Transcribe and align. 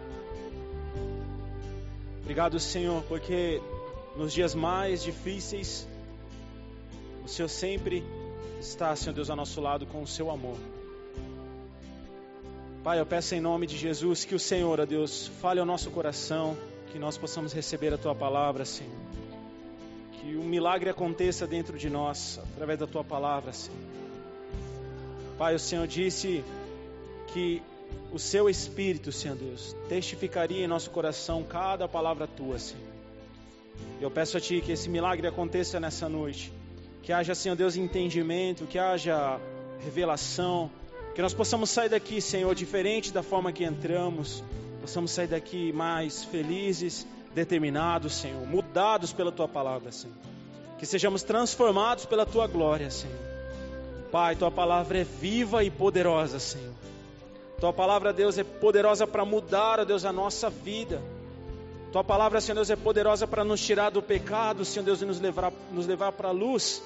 Obrigado, 2.20 2.60
Senhor, 2.60 3.02
porque 3.04 3.62
nos 4.18 4.34
dias 4.34 4.54
mais 4.54 5.02
difíceis, 5.02 5.88
o 7.24 7.28
Senhor 7.28 7.48
sempre 7.48 8.04
está, 8.60 8.94
Senhor 8.94 9.14
Deus, 9.14 9.30
ao 9.30 9.36
nosso 9.36 9.62
lado 9.62 9.86
com 9.86 10.02
o 10.02 10.06
seu 10.06 10.30
amor. 10.30 10.58
Pai, 12.84 13.00
eu 13.00 13.06
peço 13.06 13.34
em 13.34 13.40
nome 13.40 13.66
de 13.66 13.78
Jesus 13.78 14.26
que 14.26 14.34
o 14.34 14.38
Senhor, 14.38 14.78
ó 14.78 14.84
Deus, 14.84 15.28
fale 15.40 15.58
ao 15.58 15.64
nosso 15.64 15.90
coração, 15.90 16.54
que 16.92 16.98
nós 16.98 17.16
possamos 17.16 17.54
receber 17.54 17.94
a 17.94 17.96
tua 17.96 18.14
palavra, 18.14 18.66
Senhor. 18.66 18.92
Que 20.12 20.36
um 20.36 20.44
milagre 20.44 20.90
aconteça 20.90 21.46
dentro 21.46 21.78
de 21.78 21.88
nós, 21.88 22.38
através 22.52 22.78
da 22.78 22.86
tua 22.86 23.02
palavra, 23.02 23.54
Senhor. 23.54 23.80
Pai, 25.38 25.54
o 25.54 25.58
Senhor 25.58 25.86
disse 25.86 26.44
que 27.28 27.62
o 28.12 28.18
seu 28.18 28.50
Espírito, 28.50 29.10
Senhor 29.10 29.34
Deus, 29.38 29.74
testificaria 29.88 30.62
em 30.62 30.68
nosso 30.68 30.90
coração 30.90 31.42
cada 31.42 31.88
palavra 31.88 32.26
tua, 32.26 32.58
Senhor. 32.58 32.84
Eu 33.98 34.10
peço 34.10 34.36
a 34.36 34.40
Ti 34.42 34.60
que 34.60 34.72
esse 34.72 34.90
milagre 34.90 35.26
aconteça 35.26 35.80
nessa 35.80 36.06
noite. 36.06 36.52
Que 37.02 37.14
haja, 37.14 37.34
Senhor 37.34 37.56
Deus, 37.56 37.76
entendimento, 37.76 38.66
que 38.66 38.78
haja 38.78 39.40
revelação. 39.82 40.70
Que 41.14 41.22
nós 41.22 41.32
possamos 41.32 41.70
sair 41.70 41.88
daqui, 41.88 42.20
Senhor, 42.20 42.54
diferente 42.54 43.12
da 43.12 43.22
forma 43.22 43.52
que 43.52 43.64
entramos. 43.64 44.42
Possamos 44.80 45.12
sair 45.12 45.28
daqui 45.28 45.72
mais 45.72 46.24
felizes, 46.24 47.06
determinados, 47.34 48.14
Senhor, 48.14 48.46
mudados 48.46 49.12
pela 49.12 49.30
Tua 49.32 49.48
palavra, 49.48 49.92
Senhor. 49.92 50.16
Que 50.78 50.84
sejamos 50.84 51.22
transformados 51.22 52.04
pela 52.04 52.26
Tua 52.26 52.46
glória, 52.46 52.90
Senhor. 52.90 53.16
Pai, 54.10 54.34
Tua 54.36 54.50
palavra 54.50 54.98
é 54.98 55.04
viva 55.04 55.62
e 55.62 55.70
poderosa, 55.70 56.38
Senhor. 56.38 56.72
Tua 57.60 57.72
palavra, 57.72 58.12
Deus, 58.12 58.36
é 58.36 58.44
poderosa 58.44 59.06
para 59.06 59.24
mudar, 59.24 59.80
ó 59.80 59.84
Deus, 59.84 60.04
a 60.04 60.12
nossa 60.12 60.50
vida. 60.50 61.00
Tua 61.92 62.02
palavra, 62.02 62.40
Senhor 62.40 62.56
Deus, 62.56 62.70
é 62.70 62.76
poderosa 62.76 63.26
para 63.26 63.44
nos 63.44 63.64
tirar 63.64 63.90
do 63.90 64.02
pecado, 64.02 64.64
Senhor 64.64 64.84
Deus, 64.84 65.00
e 65.00 65.04
nos 65.04 65.20
levar, 65.20 65.52
nos 65.70 65.86
levar 65.86 66.10
para 66.12 66.28
a 66.28 66.32
luz. 66.32 66.82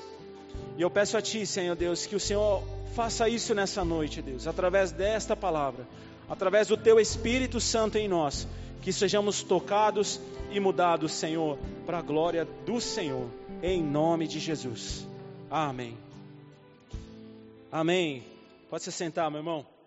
E 0.77 0.83
eu 0.83 0.91
peço 0.91 1.17
a 1.17 1.23
Ti, 1.23 1.45
Senhor 1.47 1.75
Deus, 1.75 2.07
que 2.07 2.17
o 2.17 2.21
Senhor 2.21 2.63
faça 2.95 3.29
isso 3.29 3.55
nessa 3.55 3.85
noite, 3.85 4.23
Deus, 4.23 4.47
através 4.47 4.93
desta 4.93 5.37
palavra, 5.37 5.87
através 6.29 6.69
do 6.69 6.77
Teu 6.77 6.99
Espírito 6.99 7.61
Santo 7.61 7.97
em 7.99 8.09
nós, 8.09 8.47
que 8.83 8.93
sejamos 8.93 9.43
tocados 9.43 10.21
e 10.51 10.59
mudados, 10.61 11.13
Senhor, 11.13 11.59
para 11.85 11.99
a 11.99 12.03
glória 12.03 12.47
do 12.65 12.81
Senhor, 12.81 13.29
em 13.63 13.83
nome 13.83 14.27
de 14.27 14.39
Jesus. 14.39 15.07
Amém. 15.51 15.97
Amém. 17.71 18.23
Pode 18.71 18.85
se 18.85 18.93
sentar, 18.93 19.31
meu 19.31 19.41
irmão. 19.41 19.78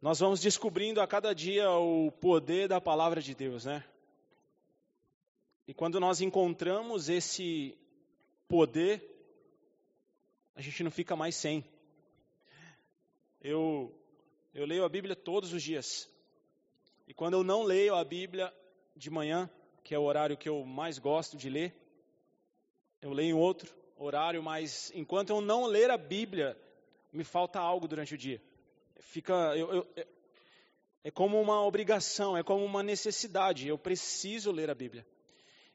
Nós 0.00 0.20
vamos 0.20 0.40
descobrindo 0.40 1.00
a 1.00 1.08
cada 1.08 1.34
dia 1.34 1.68
o 1.72 2.12
poder 2.12 2.68
da 2.68 2.80
palavra 2.80 3.20
de 3.20 3.34
Deus, 3.34 3.64
né? 3.64 3.84
E 5.66 5.74
quando 5.74 5.98
nós 5.98 6.20
encontramos 6.20 7.08
esse 7.08 7.76
poder, 8.46 9.02
a 10.54 10.62
gente 10.62 10.84
não 10.84 10.90
fica 10.92 11.16
mais 11.16 11.34
sem. 11.34 11.64
Eu, 13.42 13.92
eu 14.54 14.64
leio 14.66 14.84
a 14.84 14.88
Bíblia 14.88 15.16
todos 15.16 15.52
os 15.52 15.64
dias. 15.64 16.08
E 17.08 17.12
quando 17.12 17.34
eu 17.34 17.42
não 17.42 17.64
leio 17.64 17.96
a 17.96 18.04
Bíblia 18.04 18.54
de 18.94 19.10
manhã, 19.10 19.50
que 19.82 19.96
é 19.96 19.98
o 19.98 20.04
horário 20.04 20.36
que 20.36 20.48
eu 20.48 20.64
mais 20.64 21.00
gosto 21.00 21.36
de 21.36 21.50
ler, 21.50 21.74
eu 23.02 23.12
leio 23.12 23.30
em 23.30 23.40
outro 23.40 23.74
horário, 23.96 24.44
mas 24.44 24.92
enquanto 24.94 25.30
eu 25.30 25.40
não 25.40 25.66
ler 25.66 25.90
a 25.90 25.98
Bíblia, 25.98 26.56
me 27.12 27.24
falta 27.24 27.58
algo 27.58 27.88
durante 27.88 28.14
o 28.14 28.18
dia 28.18 28.40
fica. 28.98 29.34
Eu, 29.56 29.72
eu, 29.72 30.06
é 31.04 31.10
como 31.10 31.40
uma 31.40 31.64
obrigação, 31.64 32.36
é 32.36 32.42
como 32.42 32.64
uma 32.64 32.82
necessidade. 32.82 33.68
Eu 33.68 33.78
preciso 33.78 34.50
ler 34.50 34.70
a 34.70 34.74
Bíblia. 34.74 35.06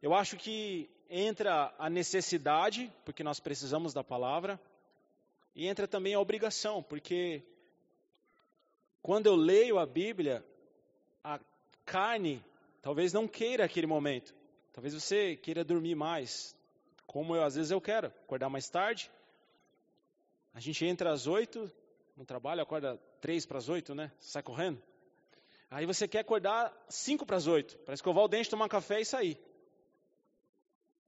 Eu 0.01 0.13
acho 0.13 0.37
que 0.37 0.89
entra 1.09 1.73
a 1.77 1.89
necessidade, 1.89 2.91
porque 3.05 3.23
nós 3.23 3.39
precisamos 3.39 3.93
da 3.93 4.03
palavra, 4.03 4.59
e 5.55 5.67
entra 5.67 5.87
também 5.87 6.13
a 6.13 6.19
obrigação, 6.19 6.81
porque 6.81 7.43
quando 9.01 9.27
eu 9.27 9.35
leio 9.35 9.77
a 9.77 9.85
Bíblia, 9.85 10.45
a 11.23 11.39
carne 11.85 12.43
talvez 12.81 13.13
não 13.13 13.27
queira 13.27 13.65
aquele 13.65 13.87
momento. 13.87 14.33
Talvez 14.73 14.93
você 14.93 15.35
queira 15.35 15.63
dormir 15.63 15.95
mais, 15.95 16.55
como 17.05 17.35
eu 17.35 17.43
às 17.43 17.55
vezes 17.55 17.71
eu 17.71 17.79
quero, 17.79 18.07
acordar 18.07 18.49
mais 18.49 18.67
tarde. 18.69 19.11
A 20.53 20.59
gente 20.59 20.85
entra 20.85 21.11
às 21.11 21.27
oito 21.27 21.71
no 22.17 22.25
trabalho, 22.25 22.61
acorda 22.61 22.99
três 23.23 23.45
para 23.45 23.57
as 23.57 23.69
oito, 23.69 23.95
né? 23.95 24.11
Sai 24.19 24.43
correndo. 24.43 24.83
Aí 25.71 25.85
você 25.85 26.09
quer 26.09 26.19
acordar 26.19 26.73
cinco 26.89 27.25
para 27.25 27.37
as 27.37 27.47
oito, 27.47 27.77
para 27.85 27.93
escovar 27.93 28.25
o 28.25 28.27
dente, 28.27 28.49
tomar 28.49 28.67
café 28.67 28.99
e 28.99 29.05
sair. 29.05 29.39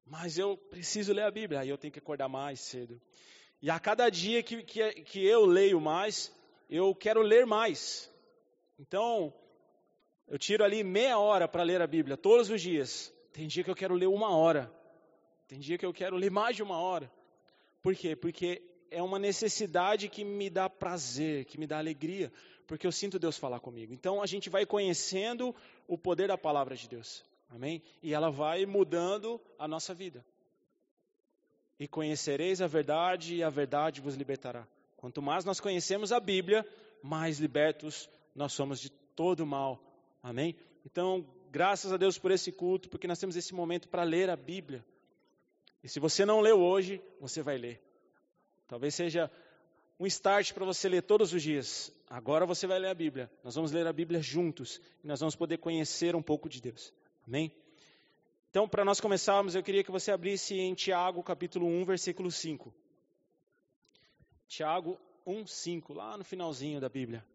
Mas 0.06 0.38
eu 0.38 0.56
preciso 0.56 1.12
ler 1.12 1.24
a 1.24 1.30
Bíblia, 1.30 1.60
aí 1.60 1.68
eu 1.68 1.78
tenho 1.78 1.92
que 1.92 2.00
acordar 2.00 2.30
mais 2.30 2.62
cedo. 2.62 3.02
E 3.62 3.70
a 3.70 3.78
cada 3.82 4.10
dia 4.10 4.42
que, 4.42 4.64
que, 4.64 4.94
que 5.02 5.26
eu 5.26 5.46
leio 5.46 5.82
mais, 5.82 6.34
eu 6.70 6.96
quero 6.96 7.22
ler 7.22 7.46
mais. 7.46 8.10
Então, 8.80 9.34
eu 10.26 10.40
tiro 10.40 10.64
ali 10.64 10.86
meia 10.86 11.20
hora 11.20 11.50
para 11.50 11.64
ler 11.64 11.82
a 11.82 11.88
Bíblia, 11.88 12.16
todos 12.16 12.50
os 12.50 12.62
dias. 12.62 13.14
Tem 13.34 13.46
dia 13.46 13.62
que 13.62 13.70
eu 13.70 13.76
quero 13.76 13.94
ler 13.94 14.08
uma 14.08 14.34
hora. 14.34 14.72
Tem 15.50 15.60
dia 15.60 15.78
que 15.78 15.86
eu 15.86 15.92
quero 15.92 16.16
ler 16.16 16.32
mais 16.32 16.56
de 16.56 16.64
uma 16.64 16.80
hora. 16.80 17.12
Por 17.82 17.94
quê? 17.94 18.16
Porque 18.16 18.62
é 18.92 19.02
uma 19.02 19.20
necessidade 19.20 20.10
que 20.10 20.24
me 20.24 20.50
dá 20.50 20.70
prazer, 20.70 21.46
que 21.46 21.58
me 21.58 21.68
dá 21.68 21.78
alegria, 21.78 22.32
porque 22.68 22.86
eu 22.88 22.92
sinto 22.92 23.20
Deus 23.20 23.38
falar 23.38 23.60
comigo. 23.60 23.94
Então 23.94 24.22
a 24.22 24.26
gente 24.26 24.50
vai 24.50 24.66
conhecendo 24.66 25.56
o 25.88 25.98
poder 25.98 26.28
da 26.28 26.38
palavra 26.38 26.76
de 26.76 26.88
Deus. 26.88 27.24
Amém? 27.50 27.82
E 28.02 28.14
ela 28.14 28.30
vai 28.30 28.66
mudando 28.66 29.40
a 29.58 29.68
nossa 29.68 29.94
vida. 29.94 30.26
E 31.80 31.88
conhecereis 31.88 32.62
a 32.62 32.68
verdade, 32.68 33.36
e 33.36 33.44
a 33.44 33.50
verdade 33.50 34.02
vos 34.02 34.16
libertará. 34.16 34.68
Quanto 34.96 35.22
mais 35.22 35.46
nós 35.46 35.60
conhecemos 35.60 36.12
a 36.12 36.20
Bíblia, 36.20 36.66
mais 37.04 37.40
libertos 37.40 38.10
nós 38.34 38.54
somos 38.54 38.80
de 38.80 38.90
todo 38.90 39.46
mal. 39.46 39.80
Amém? 40.24 40.56
Então, 40.86 41.26
graças 41.52 41.94
a 41.94 41.98
Deus 41.98 42.18
por 42.18 42.32
esse 42.32 42.52
culto, 42.52 42.90
porque 42.90 43.08
nós 43.08 43.20
temos 43.20 43.36
esse 43.36 43.54
momento 43.54 43.88
para 43.88 44.04
ler 44.04 44.30
a 44.30 44.36
Bíblia. 44.36 44.84
E 45.84 45.88
se 45.88 46.00
você 46.00 46.26
não 46.26 46.42
leu 46.42 46.60
hoje, 46.60 47.02
você 47.20 47.42
vai 47.44 47.58
ler. 47.58 47.85
Talvez 48.68 48.96
seja 48.96 49.30
um 50.00 50.06
start 50.08 50.54
para 50.54 50.66
você 50.66 50.90
ler 50.90 51.04
todos 51.04 51.34
os 51.34 51.42
dias. 51.42 51.92
Agora 52.10 52.46
você 52.46 52.68
vai 52.68 52.80
ler 52.80 52.90
a 52.90 52.94
Bíblia. 52.94 53.32
Nós 53.44 53.56
vamos 53.56 53.72
ler 53.72 53.88
a 53.88 53.94
Bíblia 53.94 54.22
juntos 54.22 54.82
e 55.04 55.08
nós 55.08 55.20
vamos 55.20 55.36
poder 55.36 55.58
conhecer 55.58 56.16
um 56.16 56.22
pouco 56.22 56.50
de 56.50 56.62
Deus. 56.62 56.94
Amém? 57.28 57.52
Então, 58.50 58.68
para 58.70 58.86
nós 58.86 59.02
começarmos, 59.02 59.54
eu 59.54 59.64
queria 59.64 59.84
que 59.84 59.92
você 59.92 60.12
abrisse 60.12 60.56
em 60.58 60.74
Tiago, 60.74 61.22
capítulo 61.22 61.68
1, 61.68 61.86
versículo 61.86 62.32
5. 62.32 62.74
Tiago 64.48 65.00
1, 65.26 65.46
5, 65.46 65.94
lá 65.94 66.18
no 66.18 66.24
finalzinho 66.24 66.80
da 66.80 66.88
Bíblia. 66.88 67.26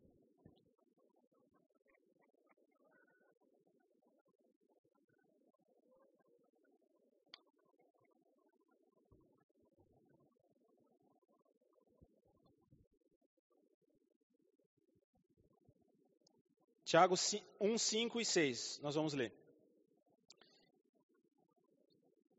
Tiago 16.91 17.15
1, 17.61 17.79
5 17.79 18.21
e 18.21 18.25
6, 18.25 18.81
nós 18.83 18.97
vamos 18.97 19.15
ler. 19.15 19.33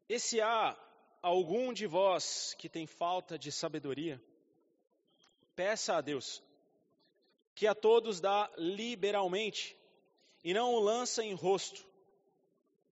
E 0.09 0.19
se 0.19 0.41
há 0.41 0.77
algum 1.21 1.71
de 1.71 1.87
vós 1.87 2.53
que 2.57 2.67
tem 2.67 2.85
falta 2.85 3.39
de 3.39 3.49
sabedoria, 3.49 4.21
peça 5.55 5.95
a 5.95 6.01
Deus, 6.01 6.43
que 7.55 7.65
a 7.65 7.73
todos 7.73 8.19
dá 8.19 8.51
liberalmente, 8.57 9.77
e 10.43 10.53
não 10.53 10.73
o 10.73 10.81
lança 10.81 11.23
em 11.23 11.33
rosto, 11.33 11.87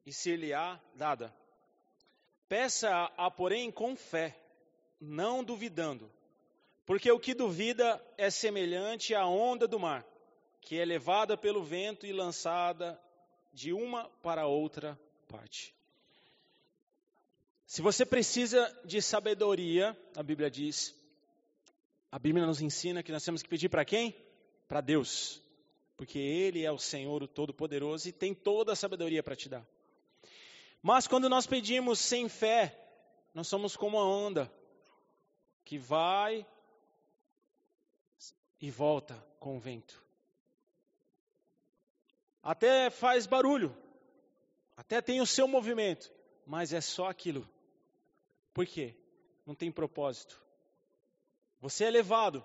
e 0.07 0.13
se 0.13 0.37
lhe 0.37 0.55
há 0.55 0.81
dada. 0.95 1.35
Peça-a, 2.49 3.31
porém, 3.33 3.69
com 3.73 3.97
fé, 3.97 4.41
não 5.01 5.43
duvidando, 5.43 6.09
porque 6.87 7.11
o 7.11 7.19
que 7.19 7.35
duvida 7.35 8.01
é 8.17 8.31
semelhante 8.31 9.13
à 9.13 9.27
onda 9.27 9.67
do 9.67 9.81
mar 9.81 10.07
que 10.61 10.79
é 10.79 10.85
levada 10.85 11.37
pelo 11.37 11.63
vento 11.63 12.07
e 12.07 12.13
lançada 12.13 13.01
de 13.53 13.73
uma 13.73 14.09
para 14.23 14.47
outra 14.47 14.99
parte. 15.29 15.75
Se 17.67 17.83
você 17.83 18.07
precisa 18.07 18.67
de 18.85 19.03
sabedoria, 19.03 19.97
a 20.17 20.23
Bíblia 20.23 20.51
diz, 20.51 20.95
a 22.11 22.19
Bíblia 22.19 22.47
nos 22.47 22.63
ensina 22.63 23.03
que 23.03 23.13
nós 23.13 23.23
temos 23.23 23.43
que 23.43 23.49
pedir 23.49 23.69
para 23.69 23.85
quem? 23.85 24.17
Para 24.67 24.81
Deus. 24.81 25.43
Porque 25.97 26.19
Ele 26.19 26.65
é 26.65 26.73
o 26.73 26.79
Senhor, 26.79 27.23
o 27.23 27.29
Todo-Poderoso, 27.29 28.09
e 28.09 28.13
tem 28.13 28.33
toda 28.33 28.73
a 28.73 28.77
sabedoria 28.77 29.23
para 29.23 29.37
te 29.37 29.49
dar. 29.49 29.67
Mas 30.83 31.07
quando 31.07 31.29
nós 31.29 31.47
pedimos 31.47 31.99
sem 31.99 32.29
fé, 32.29 32.79
nós 33.35 33.49
somos 33.49 33.77
como 33.77 33.99
a 33.99 34.07
onda 34.07 34.51
que 35.65 35.77
vai 35.77 36.47
e 38.61 38.71
volta 38.71 39.15
com 39.39 39.57
o 39.57 39.61
vento. 39.61 40.08
Até 42.49 42.89
faz 42.89 43.27
barulho, 43.27 43.77
até 44.75 45.03
tem 45.03 45.21
o 45.21 45.27
seu 45.27 45.47
movimento, 45.47 46.11
mas 46.47 46.73
é 46.73 46.81
só 46.81 47.11
aquilo. 47.11 47.47
Por 48.55 48.65
quê? 48.65 48.95
Não 49.45 49.55
tem 49.55 49.71
propósito. 49.71 50.41
Você 51.61 51.85
é 51.85 51.91
levado 51.91 52.43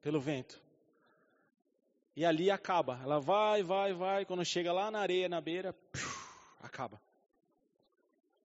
pelo 0.00 0.22
vento. 0.22 0.58
E 2.16 2.24
ali 2.24 2.50
acaba. 2.50 2.98
Ela 3.02 3.20
vai, 3.20 3.62
vai, 3.62 3.92
vai. 3.92 4.24
Quando 4.24 4.42
chega 4.42 4.72
lá 4.72 4.90
na 4.90 5.00
areia, 5.00 5.28
na 5.28 5.38
beira, 5.38 5.76
acaba. 6.58 6.98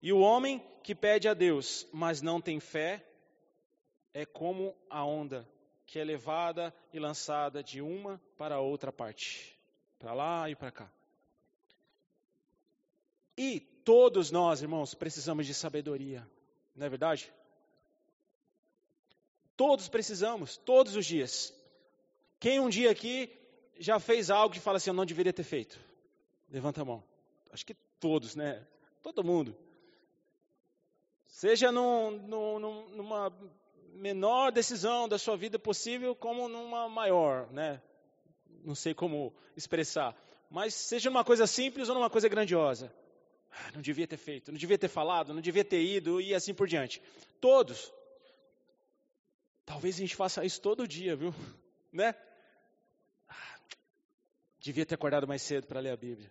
E 0.02 0.12
o 0.12 0.20
homem 0.20 0.62
que 0.84 0.94
pede 0.94 1.30
a 1.30 1.34
Deus, 1.34 1.88
mas 1.94 2.22
não 2.22 2.42
tem 2.42 2.60
fé, 2.60 3.02
é 4.14 4.26
como 4.26 4.76
a 4.90 5.06
onda 5.06 5.48
que 5.86 5.98
é 6.00 6.04
levada 6.04 6.76
e 6.92 7.00
lançada 7.00 7.64
de 7.64 7.82
uma 7.82 8.22
para 8.38 8.60
outra 8.60 8.92
parte, 8.92 9.55
para 10.00 10.14
lá 10.14 10.50
e 10.50 10.56
para 10.56 10.72
cá. 10.72 10.90
E 13.38 13.60
todos 13.60 14.32
nós, 14.32 14.62
irmãos, 14.62 14.94
precisamos 14.94 15.46
de 15.46 15.54
sabedoria, 15.54 16.28
não 16.76 16.86
é 16.86 16.90
verdade? 16.90 17.32
Todos 19.58 19.88
precisamos, 19.88 20.58
todos 20.58 20.96
os 20.96 21.06
dias. 21.06 21.54
Quem 22.40 22.60
um 22.60 22.70
dia 22.70 22.92
aqui 22.92 23.32
já 23.78 24.00
fez 24.00 24.30
algo 24.30 24.54
que 24.54 24.60
fala 24.60 24.78
assim, 24.78 24.90
eu 24.90 24.94
não 24.94 25.06
deveria 25.06 25.34
ter 25.34 25.44
feito? 25.44 25.80
Levanta 26.50 26.82
a 26.82 26.86
mão. 26.86 27.04
Acho 27.52 27.66
que 27.66 27.74
todos, 28.00 28.36
né? 28.36 28.66
Todo 29.02 29.24
mundo. 29.24 29.56
Seja 31.26 31.72
num, 31.72 32.12
num, 32.12 32.90
numa 32.90 33.34
menor 33.94 34.52
decisão 34.52 35.08
da 35.08 35.18
sua 35.18 35.38
vida 35.38 35.58
possível, 35.58 36.16
como 36.16 36.48
numa 36.48 36.88
maior, 36.90 37.52
né? 37.52 37.82
Não 38.66 38.76
sei 38.76 38.94
como 38.94 39.32
expressar. 39.56 40.16
Mas 40.50 40.74
seja 40.74 41.10
numa 41.10 41.24
coisa 41.24 41.46
simples 41.46 41.88
ou 41.88 41.96
numa 41.96 42.10
coisa 42.10 42.28
grandiosa. 42.28 42.92
Ah, 43.52 43.72
não 43.74 43.82
devia 43.82 44.08
ter 44.08 44.18
feito, 44.18 44.52
não 44.52 44.58
devia 44.58 44.78
ter 44.78 44.90
falado, 44.90 45.34
não 45.34 45.42
devia 45.42 45.64
ter 45.64 45.82
ido 45.82 46.20
e 46.20 46.34
assim 46.34 46.54
por 46.54 46.68
diante. 46.68 47.02
Todos. 47.40 47.94
Talvez 49.66 49.96
a 49.96 50.00
gente 50.00 50.16
faça 50.16 50.44
isso 50.44 50.60
todo 50.62 50.88
dia, 50.88 51.16
viu? 51.16 51.34
Né? 51.94 52.14
Ah, 53.30 53.60
devia 54.60 54.86
ter 54.86 54.96
acordado 54.96 55.26
mais 55.26 55.42
cedo 55.42 55.66
para 55.66 55.80
ler 55.80 55.92
a 55.92 55.96
Bíblia. 55.96 56.30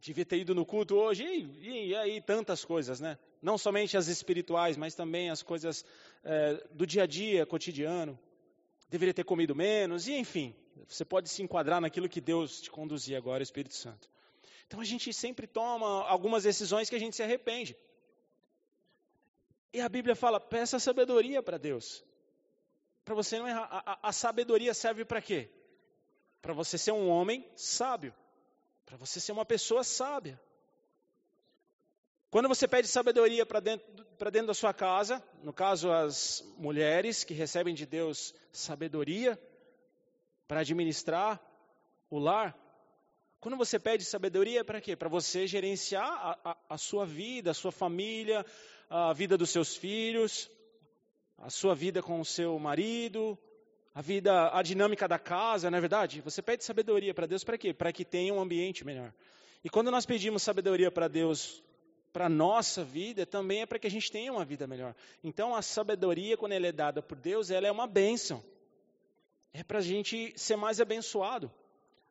Devia 0.00 0.24
ter 0.24 0.38
ido 0.38 0.54
no 0.54 0.64
culto 0.64 0.94
hoje, 0.94 1.24
e, 1.24 1.88
e, 1.88 1.96
aí 1.96 2.20
tantas 2.20 2.64
coisas, 2.64 3.00
né? 3.00 3.18
Não 3.42 3.58
somente 3.58 3.96
as 3.96 4.06
espirituais, 4.06 4.76
mas 4.76 4.94
também 4.94 5.30
as 5.30 5.42
coisas 5.42 5.84
é, 6.22 6.64
do 6.70 6.86
dia 6.86 7.02
a 7.02 7.06
dia, 7.06 7.44
cotidiano. 7.44 8.16
Deveria 8.88 9.12
ter 9.12 9.24
comido 9.24 9.54
menos, 9.54 10.08
e 10.08 10.14
enfim, 10.14 10.54
você 10.86 11.04
pode 11.04 11.28
se 11.28 11.42
enquadrar 11.42 11.80
naquilo 11.80 12.08
que 12.08 12.20
Deus 12.20 12.60
te 12.60 12.70
conduzia 12.70 13.18
agora, 13.18 13.42
Espírito 13.42 13.74
Santo. 13.74 14.08
Então 14.66 14.80
a 14.80 14.84
gente 14.84 15.12
sempre 15.12 15.46
toma 15.46 16.04
algumas 16.06 16.44
decisões 16.44 16.88
que 16.88 16.96
a 16.96 16.98
gente 16.98 17.16
se 17.16 17.22
arrepende. 17.22 17.76
E 19.72 19.80
a 19.80 19.88
Bíblia 19.88 20.14
fala: 20.14 20.40
peça 20.40 20.78
sabedoria 20.78 21.42
para 21.42 21.58
Deus. 21.58 22.04
Para 23.04 23.14
você 23.14 23.38
não 23.38 23.48
errar. 23.48 23.68
A, 23.70 23.92
a, 23.92 24.08
a 24.08 24.12
sabedoria 24.12 24.74
serve 24.74 25.04
para 25.04 25.22
quê? 25.22 25.50
Para 26.40 26.52
você 26.52 26.76
ser 26.78 26.92
um 26.92 27.08
homem 27.08 27.46
sábio. 27.56 28.14
Para 28.84 28.96
você 28.96 29.20
ser 29.20 29.32
uma 29.32 29.44
pessoa 29.44 29.84
sábia. 29.84 30.40
Quando 32.30 32.46
você 32.46 32.68
pede 32.68 32.88
sabedoria 32.88 33.46
para 33.46 33.58
dentro, 33.58 33.86
dentro 34.30 34.48
da 34.48 34.54
sua 34.54 34.74
casa, 34.74 35.22
no 35.42 35.52
caso 35.52 35.90
as 35.90 36.44
mulheres 36.58 37.24
que 37.24 37.32
recebem 37.32 37.74
de 37.74 37.86
Deus 37.86 38.34
sabedoria 38.52 39.40
para 40.46 40.60
administrar 40.60 41.40
o 42.10 42.18
lar, 42.18 42.54
quando 43.40 43.56
você 43.56 43.78
pede 43.78 44.04
sabedoria, 44.04 44.60
é 44.60 44.64
para 44.64 44.80
quê? 44.80 44.94
Para 44.94 45.08
você 45.08 45.46
gerenciar 45.46 46.04
a, 46.04 46.50
a, 46.50 46.56
a, 46.70 46.76
sua 46.76 47.06
vida, 47.06 47.52
a 47.52 47.54
sua 47.54 47.72
família, 47.72 48.44
a 48.90 49.14
vida 49.14 49.38
dos 49.38 49.48
seus 49.48 49.74
filhos, 49.74 50.50
a 51.38 51.48
sua 51.48 51.74
vida 51.74 52.02
com 52.02 52.20
o 52.20 52.24
seu 52.26 52.58
marido, 52.58 53.38
a 53.94 54.02
vida, 54.02 54.50
a 54.52 54.60
dinâmica 54.60 55.08
da 55.08 55.18
casa, 55.18 55.70
não 55.70 55.78
é 55.78 55.80
verdade? 55.80 56.20
Você 56.20 56.42
pede 56.42 56.62
sabedoria 56.62 57.14
para 57.14 57.26
Deus 57.26 57.42
para 57.42 57.56
quê? 57.56 57.72
Para 57.72 57.90
que 57.90 58.04
tenha 58.04 58.34
um 58.34 58.40
ambiente 58.40 58.84
melhor. 58.84 59.14
E 59.64 59.70
quando 59.70 59.90
nós 59.90 60.04
pedimos 60.04 60.42
sabedoria 60.42 60.90
para 60.90 61.08
Deus, 61.08 61.62
para 62.12 62.26
a 62.26 62.28
nossa 62.28 62.84
vida, 62.84 63.26
também 63.26 63.62
é 63.62 63.66
para 63.66 63.78
que 63.78 63.86
a 63.86 63.90
gente 63.90 64.10
tenha 64.10 64.32
uma 64.32 64.44
vida 64.44 64.66
melhor. 64.66 64.94
Então, 65.22 65.54
a 65.54 65.62
sabedoria, 65.62 66.36
quando 66.36 66.52
ela 66.52 66.66
é 66.66 66.72
dada 66.72 67.02
por 67.02 67.18
Deus, 67.18 67.50
ela 67.50 67.66
é 67.66 67.70
uma 67.70 67.86
bênção. 67.86 68.42
É 69.52 69.62
para 69.62 69.78
a 69.78 69.82
gente 69.82 70.32
ser 70.36 70.56
mais 70.56 70.80
abençoado. 70.80 71.50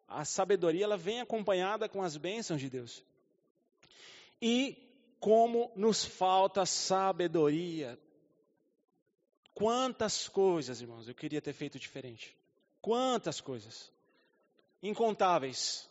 A 0.07 0.23
sabedoria 0.23 0.85
ela 0.85 0.97
vem 0.97 1.19
acompanhada 1.19 1.89
com 1.89 2.01
as 2.01 2.15
bênçãos 2.15 2.61
de 2.61 2.69
Deus. 2.69 3.03
E 4.41 4.77
como 5.19 5.71
nos 5.75 6.05
falta 6.05 6.65
sabedoria. 6.65 7.99
Quantas 9.53 10.27
coisas, 10.27 10.81
irmãos, 10.81 11.07
eu 11.07 11.15
queria 11.15 11.41
ter 11.41 11.53
feito 11.53 11.79
diferente. 11.79 12.35
Quantas 12.81 13.41
coisas. 13.41 13.91
Incontáveis. 14.81 15.89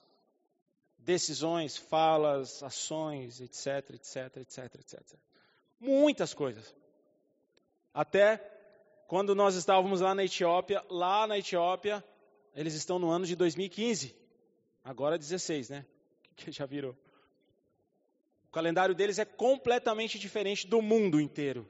Decisões, 1.07 1.77
falas, 1.77 2.65
ações, 2.65 3.41
etc, 3.41 3.95
etc, 3.95 4.39
etc, 4.39 4.75
etc. 4.75 5.01
Muitas 5.79 6.35
coisas. 6.35 6.75
Até 7.95 8.39
quando 9.07 9.33
nós 9.33 9.55
estávamos 9.55 10.01
lá 10.01 10.17
na 10.17 10.25
Etiópia, 10.25 10.85
lá 10.91 11.25
na 11.29 11.39
Etiópia, 11.39 12.05
eles 12.57 12.75
estão 12.75 12.99
no 12.99 13.09
ano 13.09 13.25
de 13.25 13.37
2015. 13.37 14.17
Agora 14.83 15.17
16, 15.17 15.71
né? 15.71 15.87
Que 16.35 16.51
já 16.51 16.67
virou. 16.67 16.97
O 18.49 18.53
calendário 18.53 18.95
deles 18.95 19.21
é 19.21 19.25
completamente 19.25 20.19
diferente 20.19 20.67
do 20.67 20.83
mundo 20.83 21.21
inteiro. 21.21 21.69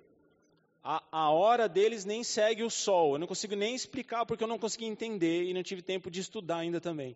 A, 0.83 1.02
a 1.12 1.31
hora 1.31 1.69
deles 1.69 2.07
nem 2.07 2.25
segue 2.25 2.62
o 2.62 2.71
sol. 2.71 3.12
Eu 3.12 3.19
não 3.19 3.26
consigo 3.26 3.55
nem 3.55 3.75
explicar 3.75 4.25
porque 4.25 4.43
eu 4.43 4.49
não 4.49 4.59
consegui 4.59 4.87
entender 4.87 5.45
e 5.45 5.52
não 5.52 5.62
tive 5.62 5.83
tempo 5.83 6.11
de 6.11 6.21
estudar 6.21 6.59
ainda 6.59 6.81
também. 6.81 7.14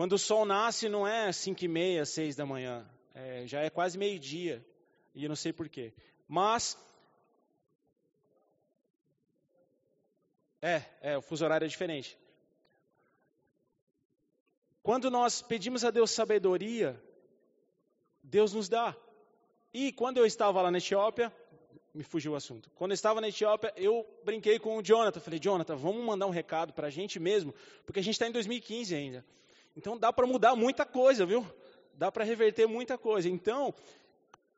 Quando 0.00 0.14
o 0.14 0.18
sol 0.18 0.46
nasce 0.46 0.88
não 0.88 1.06
é 1.06 1.30
5 1.30 1.62
e 1.62 1.68
meia, 1.68 2.06
6 2.06 2.34
da 2.34 2.46
manhã. 2.46 2.88
É, 3.14 3.46
já 3.46 3.60
é 3.60 3.68
quase 3.68 3.98
meio-dia. 3.98 4.64
E 5.14 5.24
eu 5.24 5.28
não 5.28 5.36
sei 5.36 5.52
porquê. 5.52 5.92
Mas 6.26 6.74
É, 10.62 10.82
é, 11.02 11.18
o 11.18 11.20
fuso 11.20 11.44
horário 11.44 11.66
é 11.66 11.68
diferente. 11.68 12.16
Quando 14.82 15.10
nós 15.10 15.42
pedimos 15.42 15.84
a 15.84 15.90
Deus 15.90 16.10
sabedoria, 16.12 16.98
Deus 18.22 18.54
nos 18.54 18.70
dá. 18.70 18.96
E 19.70 19.92
quando 19.92 20.16
eu 20.16 20.24
estava 20.24 20.62
lá 20.62 20.70
na 20.70 20.78
Etiópia, 20.78 21.30
me 21.92 22.04
fugiu 22.04 22.32
o 22.32 22.36
assunto. 22.36 22.70
Quando 22.74 22.92
eu 22.92 22.94
estava 22.94 23.20
na 23.20 23.28
Etiópia, 23.28 23.70
eu 23.76 24.06
brinquei 24.24 24.58
com 24.58 24.78
o 24.78 24.82
Jonathan. 24.82 25.20
Falei, 25.20 25.38
Jonathan, 25.38 25.76
vamos 25.76 26.02
mandar 26.02 26.26
um 26.26 26.30
recado 26.30 26.72
para 26.72 26.86
a 26.86 26.90
gente 26.90 27.20
mesmo, 27.20 27.54
porque 27.84 28.00
a 28.00 28.02
gente 28.02 28.14
está 28.14 28.26
em 28.26 28.32
2015 28.32 28.94
ainda. 28.94 29.22
Então 29.76 29.98
dá 29.98 30.12
para 30.12 30.26
mudar 30.26 30.54
muita 30.56 30.84
coisa, 30.84 31.24
viu? 31.24 31.46
Dá 31.94 32.10
para 32.10 32.24
reverter 32.24 32.66
muita 32.66 32.96
coisa. 32.96 33.28
Então, 33.28 33.74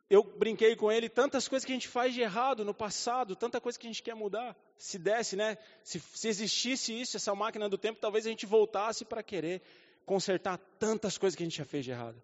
eu 0.08 0.22
brinquei 0.22 0.76
com 0.76 0.92
ele 0.92 1.08
tantas 1.08 1.48
coisas 1.48 1.64
que 1.64 1.72
a 1.72 1.74
gente 1.74 1.88
faz 1.88 2.12
de 2.14 2.20
errado 2.20 2.64
no 2.64 2.74
passado, 2.74 3.34
tanta 3.34 3.60
coisa 3.60 3.78
que 3.78 3.86
a 3.86 3.90
gente 3.90 4.02
quer 4.02 4.14
mudar. 4.14 4.56
Se 4.76 4.98
desse, 4.98 5.36
né? 5.36 5.56
Se, 5.82 5.98
se 6.00 6.28
existisse 6.28 7.00
isso, 7.00 7.16
essa 7.16 7.34
máquina 7.34 7.68
do 7.68 7.78
tempo, 7.78 8.00
talvez 8.00 8.26
a 8.26 8.30
gente 8.30 8.46
voltasse 8.46 9.04
para 9.04 9.22
querer 9.22 9.62
consertar 10.04 10.58
tantas 10.78 11.16
coisas 11.16 11.36
que 11.36 11.42
a 11.42 11.46
gente 11.46 11.56
já 11.56 11.64
fez 11.64 11.84
de 11.84 11.90
errado. 11.92 12.22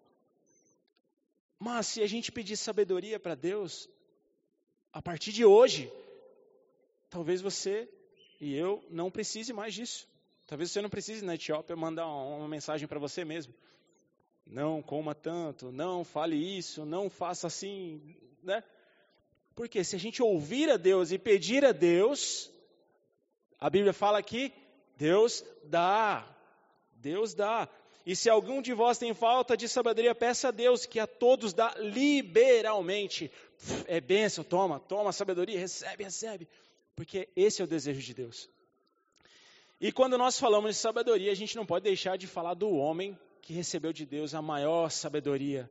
Mas 1.57 1.87
se 1.87 2.01
a 2.01 2.07
gente 2.07 2.31
pedir 2.31 2.55
sabedoria 2.55 3.19
para 3.19 3.35
Deus, 3.35 3.89
a 4.93 5.01
partir 5.01 5.31
de 5.31 5.43
hoje, 5.43 5.91
talvez 7.09 7.41
você 7.41 7.89
e 8.39 8.55
eu 8.55 8.83
não 8.89 9.11
precise 9.11 9.51
mais 9.51 9.73
disso. 9.73 10.07
Talvez 10.49 10.71
você 10.71 10.81
não 10.81 10.89
precise 10.89 11.23
na 11.23 11.35
Etiópia 11.35 11.75
mandar 11.77 12.07
uma 12.07 12.47
mensagem 12.49 12.87
para 12.87 12.99
você 12.99 13.23
mesmo 13.23 13.53
não 14.49 14.81
coma 14.81 15.13
tanto, 15.13 15.71
não 15.71 16.03
fale 16.03 16.35
isso, 16.35 16.83
não 16.85 17.09
faça 17.09 17.47
assim, 17.47 18.15
né? 18.41 18.63
Porque 19.55 19.83
se 19.83 19.95
a 19.95 19.99
gente 19.99 20.23
ouvir 20.23 20.69
a 20.71 20.77
Deus 20.77 21.11
e 21.11 21.19
pedir 21.19 21.63
a 21.63 21.71
Deus, 21.71 22.51
a 23.59 23.69
Bíblia 23.69 23.93
fala 23.93 24.23
que 24.23 24.51
Deus 24.97 25.43
dá, 25.65 26.25
Deus 26.93 27.33
dá. 27.33 27.69
E 28.05 28.15
se 28.15 28.29
algum 28.29 28.61
de 28.61 28.73
vós 28.73 28.97
tem 28.97 29.13
falta 29.13 29.55
de 29.55 29.67
sabedoria, 29.67 30.15
peça 30.15 30.47
a 30.47 30.51
Deus, 30.51 30.85
que 30.85 30.99
a 30.99 31.05
todos 31.05 31.53
dá 31.53 31.75
liberalmente. 31.77 33.31
É 33.85 34.01
bênção, 34.01 34.43
toma, 34.43 34.79
toma 34.79 35.11
sabedoria, 35.11 35.59
recebe, 35.59 36.05
recebe. 36.05 36.47
Porque 36.95 37.29
esse 37.35 37.61
é 37.61 37.65
o 37.65 37.67
desejo 37.67 38.01
de 38.01 38.13
Deus. 38.13 38.49
E 39.81 39.91
quando 39.91 40.17
nós 40.17 40.37
falamos 40.37 40.75
de 40.75 40.81
sabedoria, 40.81 41.31
a 41.31 41.35
gente 41.35 41.55
não 41.55 41.65
pode 41.65 41.83
deixar 41.83 42.17
de 42.17 42.27
falar 42.27 42.53
do 42.53 42.69
homem 42.69 43.17
que 43.41 43.53
recebeu 43.53 43.93
de 43.93 44.05
Deus 44.05 44.33
a 44.33 44.41
maior 44.41 44.89
sabedoria 44.89 45.69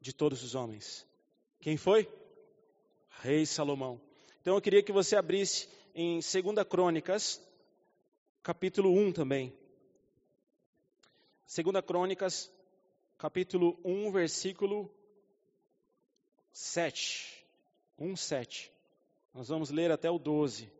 de 0.00 0.12
todos 0.12 0.44
os 0.44 0.54
homens. 0.54 1.04
Quem 1.60 1.76
foi? 1.76 2.08
Rei 3.20 3.44
Salomão. 3.44 4.00
Então 4.40 4.54
eu 4.54 4.60
queria 4.60 4.82
que 4.82 4.92
você 4.92 5.16
abrisse 5.16 5.68
em 5.92 6.20
2 6.20 6.66
Crônicas, 6.68 7.42
capítulo 8.44 8.94
1 8.94 9.12
também. 9.12 9.52
2 11.52 11.84
Crônicas, 11.84 12.52
capítulo 13.18 13.76
1, 13.84 14.12
versículo 14.12 14.88
7. 16.52 17.44
1, 17.98 18.14
7. 18.14 18.72
Nós 19.34 19.48
vamos 19.48 19.70
ler 19.70 19.90
até 19.90 20.08
o 20.08 20.18
12. 20.18 20.77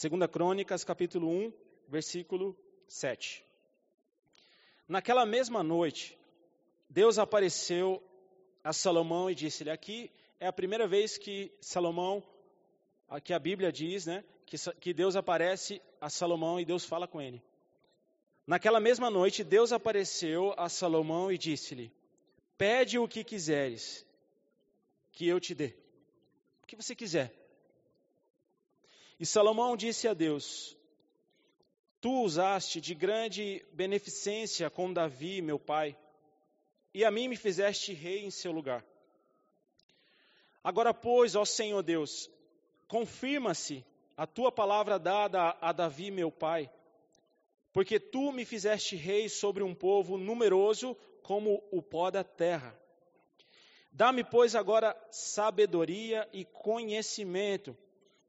Segunda 0.00 0.26
Crônicas, 0.26 0.82
capítulo 0.82 1.28
1, 1.28 1.52
versículo 1.86 2.56
7. 2.88 3.44
Naquela 4.88 5.26
mesma 5.26 5.62
noite, 5.62 6.18
Deus 6.88 7.18
apareceu 7.18 8.02
a 8.64 8.72
Salomão 8.72 9.30
e 9.30 9.34
disse-lhe: 9.34 9.68
Aqui 9.68 10.10
é 10.40 10.46
a 10.46 10.52
primeira 10.54 10.88
vez 10.88 11.18
que 11.18 11.52
Salomão, 11.60 12.22
que 13.22 13.34
a 13.34 13.38
Bíblia 13.38 13.70
diz, 13.70 14.06
né, 14.06 14.24
que, 14.46 14.56
que 14.80 14.94
Deus 14.94 15.16
aparece 15.16 15.82
a 16.00 16.08
Salomão 16.08 16.58
e 16.58 16.64
Deus 16.64 16.86
fala 16.86 17.06
com 17.06 17.20
ele. 17.20 17.42
Naquela 18.46 18.80
mesma 18.80 19.10
noite, 19.10 19.44
Deus 19.44 19.70
apareceu 19.70 20.54
a 20.56 20.70
Salomão 20.70 21.30
e 21.30 21.36
disse-lhe: 21.36 21.92
Pede 22.56 22.98
o 22.98 23.06
que 23.06 23.22
quiseres, 23.22 24.06
que 25.12 25.28
eu 25.28 25.38
te 25.38 25.54
dê. 25.54 25.74
O 26.62 26.66
que 26.66 26.74
você 26.74 26.94
quiser. 26.94 27.39
E 29.20 29.26
Salomão 29.26 29.76
disse 29.76 30.08
a 30.08 30.14
Deus: 30.14 30.74
Tu 32.00 32.10
usaste 32.22 32.80
de 32.80 32.94
grande 32.94 33.62
beneficência 33.70 34.70
com 34.70 34.90
Davi, 34.90 35.42
meu 35.42 35.58
pai, 35.58 35.94
e 36.94 37.04
a 37.04 37.10
mim 37.10 37.28
me 37.28 37.36
fizeste 37.36 37.92
rei 37.92 38.24
em 38.24 38.30
seu 38.30 38.50
lugar. 38.50 38.82
Agora, 40.64 40.94
pois, 40.94 41.36
ó 41.36 41.44
Senhor 41.44 41.82
Deus, 41.82 42.30
confirma-se 42.88 43.84
a 44.16 44.26
tua 44.26 44.50
palavra 44.50 44.98
dada 44.98 45.54
a 45.60 45.70
Davi, 45.70 46.10
meu 46.10 46.32
pai, 46.32 46.70
porque 47.74 48.00
tu 48.00 48.32
me 48.32 48.46
fizeste 48.46 48.96
rei 48.96 49.28
sobre 49.28 49.62
um 49.62 49.74
povo 49.74 50.16
numeroso 50.16 50.96
como 51.22 51.62
o 51.70 51.82
pó 51.82 52.10
da 52.10 52.24
terra. 52.24 52.74
Dá-me, 53.92 54.24
pois, 54.24 54.54
agora 54.54 54.96
sabedoria 55.10 56.26
e 56.32 56.46
conhecimento, 56.46 57.76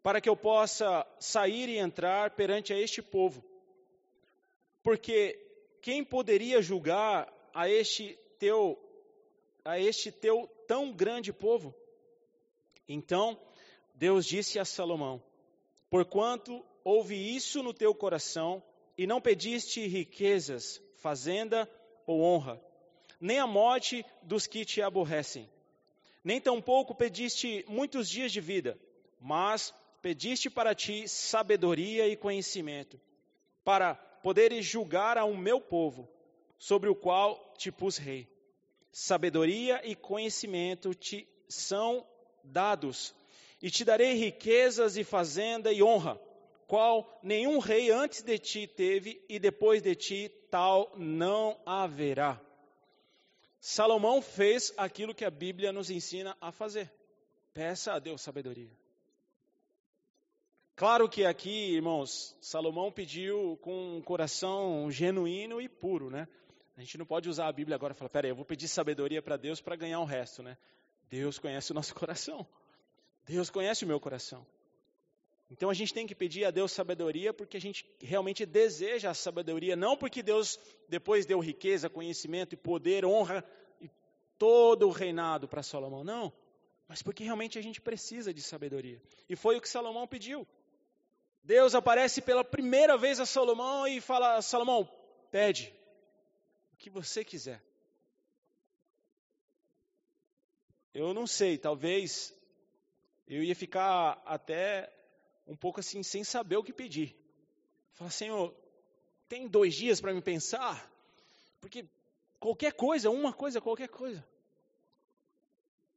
para 0.04 0.20
que 0.20 0.30
eu 0.30 0.36
possa 0.36 1.06
sair 1.20 1.70
e 1.70 1.78
entrar 1.78 2.32
perante 2.32 2.74
a 2.74 2.80
este 2.80 3.02
povo. 3.02 3.44
Porque 4.84 5.40
quem 5.82 6.04
poderia 6.04 6.62
julgar 6.62 7.32
a 7.54 7.70
este 7.70 8.18
teu 8.40 8.80
a 9.64 9.80
este 9.80 10.12
teu 10.12 10.48
tão 10.68 10.92
grande 10.92 11.32
povo? 11.32 11.74
Então 12.88 13.40
Deus 13.94 14.26
disse 14.26 14.58
a 14.58 14.66
Salomão: 14.66 15.22
Porquanto 15.90 16.66
houve 16.84 17.16
isso 17.16 17.62
no 17.62 17.74
teu 17.74 17.94
coração, 17.94 18.64
e 18.98 19.06
não 19.06 19.22
pediste 19.22 19.86
riquezas, 19.88 20.82
fazenda 20.98 21.70
ou 22.08 22.22
honra, 22.22 22.60
nem 23.20 23.38
a 23.38 23.46
morte 23.46 24.04
dos 24.24 24.48
que 24.48 24.66
te 24.66 24.82
aborrecem, 24.82 25.48
nem 26.24 26.42
tampouco 26.42 26.96
pediste 26.96 27.64
muitos 27.68 28.10
dias 28.10 28.32
de 28.32 28.42
vida, 28.42 28.80
mas 29.20 29.74
pediste 30.02 30.50
para 30.50 30.74
ti 30.74 31.08
sabedoria 31.08 32.08
e 32.08 32.16
conhecimento, 32.16 33.00
para 33.64 33.94
poderes 33.96 34.66
julgar 34.66 35.18
ao 35.18 35.34
meu 35.34 35.62
povo, 35.62 36.10
sobre 36.58 36.90
o 36.90 36.96
qual 36.96 37.54
te 37.58 37.72
pus 37.72 37.98
rei. 37.98 38.28
Sabedoria 38.92 39.82
e 39.84 39.96
conhecimento 39.96 40.94
te 40.94 41.28
são 41.48 42.06
dados, 42.44 43.14
e 43.62 43.70
te 43.70 43.86
darei 43.86 44.14
riquezas 44.14 44.98
e 44.98 45.04
fazenda 45.04 45.72
e 45.72 45.84
honra, 45.84 46.20
qual 46.68 47.20
nenhum 47.22 47.60
rei 47.60 47.92
antes 47.92 48.22
de 48.22 48.40
ti 48.40 48.68
teve, 48.68 49.24
e 49.30 49.40
depois 49.40 49.82
de 49.82 49.96
ti 49.96 50.30
tal 50.50 50.92
não 50.98 51.60
haverá. 51.66 52.40
Salomão 53.60 54.22
fez 54.22 54.74
aquilo 54.76 55.14
que 55.14 55.24
a 55.24 55.30
Bíblia 55.30 55.72
nos 55.72 55.92
ensina 55.92 56.36
a 56.42 56.52
fazer. 56.52 56.92
Peça 57.54 57.94
a 57.94 58.00
Deus 58.00 58.22
sabedoria. 58.22 58.81
Claro 60.82 61.08
que 61.08 61.24
aqui, 61.26 61.76
irmãos, 61.76 62.36
Salomão 62.42 62.92
pediu 62.92 63.56
com 63.62 63.98
um 63.98 64.02
coração 64.02 64.90
genuíno 64.90 65.62
e 65.62 65.70
puro, 65.70 66.10
né? 66.10 66.28
A 66.76 66.82
gente 66.82 66.98
não 66.98 67.06
pode 67.06 67.30
usar 67.30 67.48
a 67.48 67.52
Bíblia 67.52 67.76
agora 67.76 67.94
e 67.94 67.96
falar, 67.96 68.10
peraí, 68.10 68.32
eu 68.32 68.36
vou 68.36 68.44
pedir 68.44 68.68
sabedoria 68.68 69.22
para 69.22 69.38
Deus 69.38 69.62
para 69.62 69.76
ganhar 69.76 70.00
o 70.00 70.06
resto, 70.06 70.42
né? 70.42 70.58
Deus 71.08 71.38
conhece 71.38 71.72
o 71.72 71.76
nosso 71.76 71.94
coração. 71.94 72.48
Deus 73.28 73.52
conhece 73.52 73.86
o 73.86 73.88
meu 73.88 74.00
coração. 74.00 74.44
Então 75.52 75.70
a 75.70 75.74
gente 75.76 75.94
tem 75.94 76.08
que 76.08 76.16
pedir 76.16 76.46
a 76.46 76.50
Deus 76.50 76.72
sabedoria 76.72 77.32
porque 77.32 77.58
a 77.58 77.62
gente 77.62 77.86
realmente 78.02 78.44
deseja 78.44 79.12
a 79.12 79.14
sabedoria, 79.14 79.76
não 79.76 79.96
porque 79.96 80.24
Deus 80.24 80.60
depois 80.90 81.28
deu 81.28 81.40
riqueza, 81.40 81.92
conhecimento 81.92 82.54
e 82.54 82.58
poder, 82.58 83.06
honra 83.06 83.46
e 83.80 83.88
todo 84.36 84.88
o 84.88 84.92
reinado 84.92 85.48
para 85.48 85.62
Salomão. 85.62 86.04
Não, 86.04 86.34
mas 86.88 87.04
porque 87.04 87.24
realmente 87.24 87.60
a 87.60 87.62
gente 87.62 87.80
precisa 87.80 88.34
de 88.34 88.42
sabedoria. 88.42 89.00
E 89.30 89.36
foi 89.36 89.58
o 89.58 89.62
que 89.62 89.70
Salomão 89.70 90.08
pediu. 90.08 90.48
Deus 91.44 91.74
aparece 91.74 92.22
pela 92.22 92.44
primeira 92.44 92.98
vez 92.98 93.20
a 93.20 93.26
Salomão 93.26 93.88
e 93.88 94.00
fala: 94.00 94.42
Salomão, 94.42 94.88
pede 95.32 95.74
o 96.74 96.78
que 96.78 96.90
você 96.90 97.24
quiser. 97.24 97.62
Eu 100.94 101.14
não 101.14 101.26
sei, 101.26 101.58
talvez 101.58 102.34
eu 103.28 103.42
ia 103.42 103.56
ficar 103.56 104.22
até 104.26 104.92
um 105.48 105.56
pouco 105.56 105.80
assim, 105.80 106.04
sem 106.04 106.24
saber 106.24 106.58
o 106.58 106.64
que 106.64 106.74
pedir. 106.74 107.16
Falar, 107.94 108.12
Senhor, 108.12 108.54
tem 109.28 109.48
dois 109.48 109.74
dias 109.74 110.02
para 110.02 110.14
me 110.14 110.22
pensar? 110.22 110.92
Porque 111.60 111.86
qualquer 112.40 112.74
coisa, 112.74 113.10
uma 113.10 113.32
coisa, 113.32 113.62
qualquer 113.62 113.88
coisa. 113.88 114.26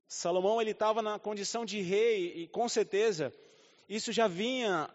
Salomão 0.06 0.60
ele 0.60 0.70
estava 0.70 1.02
na 1.02 1.18
condição 1.18 1.64
de 1.64 1.80
rei 1.80 2.42
e 2.42 2.48
com 2.48 2.68
certeza 2.68 3.32
isso 3.88 4.12
já 4.12 4.28
vinha 4.28 4.88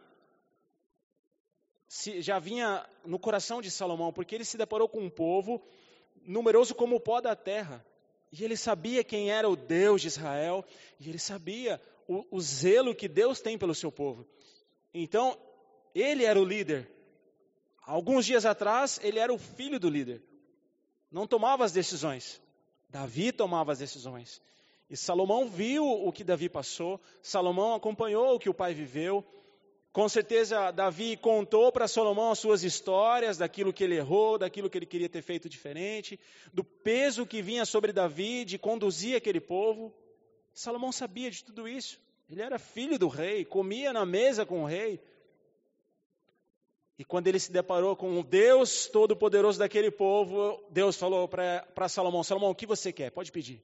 já 2.19 2.37
vinha 2.37 2.87
no 3.03 3.17
coração 3.17 3.61
de 3.61 3.71
Salomão, 3.71 4.13
porque 4.13 4.35
ele 4.35 4.45
se 4.45 4.57
deparou 4.57 4.87
com 4.87 4.99
um 4.99 5.09
povo 5.09 5.61
numeroso 6.23 6.75
como 6.75 6.95
o 6.95 6.99
pó 6.99 7.19
da 7.19 7.35
terra. 7.35 7.83
E 8.31 8.43
ele 8.43 8.55
sabia 8.55 9.03
quem 9.03 9.31
era 9.31 9.49
o 9.49 9.55
Deus 9.55 10.01
de 10.01 10.07
Israel, 10.07 10.63
e 10.99 11.09
ele 11.09 11.17
sabia 11.17 11.81
o, 12.07 12.25
o 12.29 12.39
zelo 12.39 12.93
que 12.93 13.07
Deus 13.07 13.41
tem 13.41 13.57
pelo 13.57 13.73
seu 13.73 13.91
povo. 13.91 14.25
Então, 14.93 15.37
ele 15.95 16.23
era 16.23 16.39
o 16.39 16.45
líder. 16.45 16.87
Alguns 17.81 18.25
dias 18.25 18.45
atrás, 18.45 18.99
ele 19.01 19.17
era 19.17 19.33
o 19.33 19.39
filho 19.39 19.79
do 19.79 19.89
líder. 19.89 20.21
Não 21.11 21.25
tomava 21.25 21.65
as 21.65 21.71
decisões. 21.71 22.39
Davi 22.87 23.31
tomava 23.31 23.71
as 23.71 23.79
decisões. 23.79 24.39
E 24.89 24.97
Salomão 24.97 25.47
viu 25.47 25.85
o 25.85 26.11
que 26.11 26.23
Davi 26.23 26.49
passou, 26.49 26.99
Salomão 27.21 27.75
acompanhou 27.75 28.35
o 28.35 28.39
que 28.39 28.49
o 28.49 28.53
pai 28.53 28.73
viveu, 28.73 29.23
com 29.91 30.07
certeza, 30.07 30.69
Davi 30.71 31.17
contou 31.17 31.71
para 31.71 31.87
Salomão 31.87 32.31
as 32.31 32.39
suas 32.39 32.63
histórias, 32.63 33.37
daquilo 33.37 33.73
que 33.73 33.83
ele 33.83 33.95
errou, 33.95 34.37
daquilo 34.37 34.69
que 34.69 34.77
ele 34.77 34.85
queria 34.85 35.09
ter 35.09 35.23
feito 35.23 35.49
diferente, 35.49 36.19
do 36.53 36.63
peso 36.63 37.25
que 37.25 37.41
vinha 37.41 37.65
sobre 37.65 37.91
Davi 37.91 38.45
de 38.45 38.59
conduzir 38.59 39.15
aquele 39.15 39.39
povo. 39.39 39.93
Salomão 40.53 40.91
sabia 40.91 41.31
de 41.31 41.43
tudo 41.43 41.67
isso. 41.67 41.99
Ele 42.29 42.41
era 42.41 42.59
filho 42.59 42.99
do 42.99 43.07
rei, 43.07 43.43
comia 43.43 43.91
na 43.91 44.05
mesa 44.05 44.45
com 44.45 44.61
o 44.61 44.65
rei. 44.65 45.01
E 46.99 47.03
quando 47.03 47.27
ele 47.27 47.39
se 47.39 47.51
deparou 47.51 47.95
com 47.95 48.19
o 48.19 48.23
Deus 48.23 48.85
Todo-Poderoso 48.87 49.57
daquele 49.57 49.89
povo, 49.89 50.63
Deus 50.69 50.97
falou 50.97 51.27
para 51.27 51.89
Salomão: 51.89 52.23
Salomão, 52.23 52.51
o 52.51 52.55
que 52.55 52.67
você 52.67 52.93
quer? 52.93 53.09
Pode 53.09 53.31
pedir. 53.31 53.63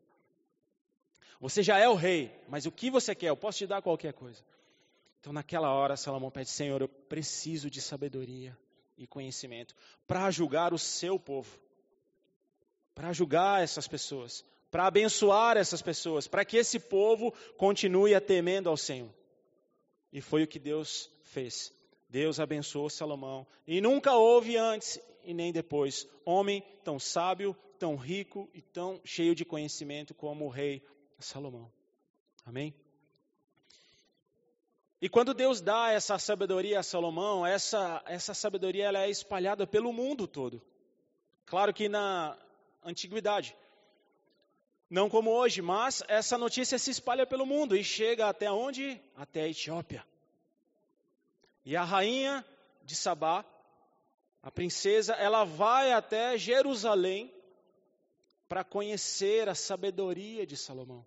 Você 1.39 1.61
já 1.61 1.77
é 1.77 1.87
o 1.87 1.93
rei, 1.93 2.31
mas 2.47 2.65
o 2.65 2.71
que 2.71 2.89
você 2.89 3.13
quer? 3.13 3.27
Eu 3.27 3.37
posso 3.37 3.59
te 3.59 3.67
dar 3.67 3.81
qualquer 3.81 4.13
coisa. 4.13 4.41
Então, 5.25 5.33
naquela 5.33 5.73
hora, 5.73 5.97
Salomão 5.97 6.29
pede: 6.29 6.51
Senhor, 6.51 6.79
eu 6.79 6.87
preciso 6.87 7.67
de 7.67 7.81
sabedoria 7.81 8.55
e 8.95 9.07
conhecimento 9.07 9.73
para 10.05 10.29
julgar 10.29 10.71
o 10.71 10.77
seu 10.77 11.19
povo, 11.19 11.49
para 12.93 13.11
julgar 13.11 13.63
essas 13.63 13.87
pessoas, 13.87 14.45
para 14.69 14.85
abençoar 14.85 15.57
essas 15.57 15.81
pessoas, 15.81 16.27
para 16.27 16.45
que 16.45 16.57
esse 16.57 16.79
povo 16.79 17.33
continue 17.57 18.13
a 18.13 18.21
temendo 18.21 18.69
ao 18.69 18.77
Senhor. 18.77 19.09
E 20.13 20.21
foi 20.21 20.43
o 20.43 20.47
que 20.47 20.59
Deus 20.59 21.09
fez. 21.23 21.73
Deus 22.07 22.39
abençoou 22.39 22.87
Salomão. 22.87 23.47
E 23.65 23.81
nunca 23.81 24.13
houve 24.13 24.57
antes 24.57 24.99
e 25.23 25.33
nem 25.33 25.51
depois 25.51 26.07
homem 26.23 26.63
tão 26.83 26.99
sábio, 26.99 27.55
tão 27.79 27.95
rico 27.95 28.47
e 28.53 28.61
tão 28.61 29.01
cheio 29.03 29.33
de 29.33 29.43
conhecimento 29.43 30.13
como 30.13 30.45
o 30.45 30.49
rei 30.49 30.83
Salomão. 31.17 31.71
Amém? 32.45 32.75
E 35.05 35.09
quando 35.09 35.35
Deus 35.35 35.61
dá 35.61 35.91
essa 35.91 36.17
sabedoria 36.17 36.79
a 36.79 36.83
Salomão, 36.83 37.45
essa, 37.45 38.01
essa 38.07 38.33
sabedoria 38.33 38.85
ela 38.85 39.03
é 39.03 39.07
espalhada 39.07 39.67
pelo 39.67 39.93
mundo 39.93 40.27
todo. 40.27 40.59
Claro 41.45 41.71
que 41.71 41.87
na 41.87 42.35
antiguidade. 42.83 43.55
Não 44.89 45.07
como 45.07 45.29
hoje, 45.29 45.61
mas 45.61 46.01
essa 46.07 46.39
notícia 46.39 46.79
se 46.79 46.89
espalha 46.89 47.23
pelo 47.23 47.45
mundo 47.45 47.77
e 47.77 47.83
chega 47.83 48.27
até 48.27 48.51
onde? 48.51 48.99
Até 49.15 49.43
a 49.43 49.47
Etiópia. 49.47 50.03
E 51.63 51.77
a 51.77 51.83
rainha 51.83 52.43
de 52.83 52.95
Sabá, 52.95 53.45
a 54.41 54.49
princesa, 54.49 55.13
ela 55.13 55.43
vai 55.43 55.91
até 55.91 56.35
Jerusalém 56.35 57.31
para 58.49 58.63
conhecer 58.63 59.47
a 59.49 59.53
sabedoria 59.53 60.47
de 60.47 60.57
Salomão. 60.57 61.05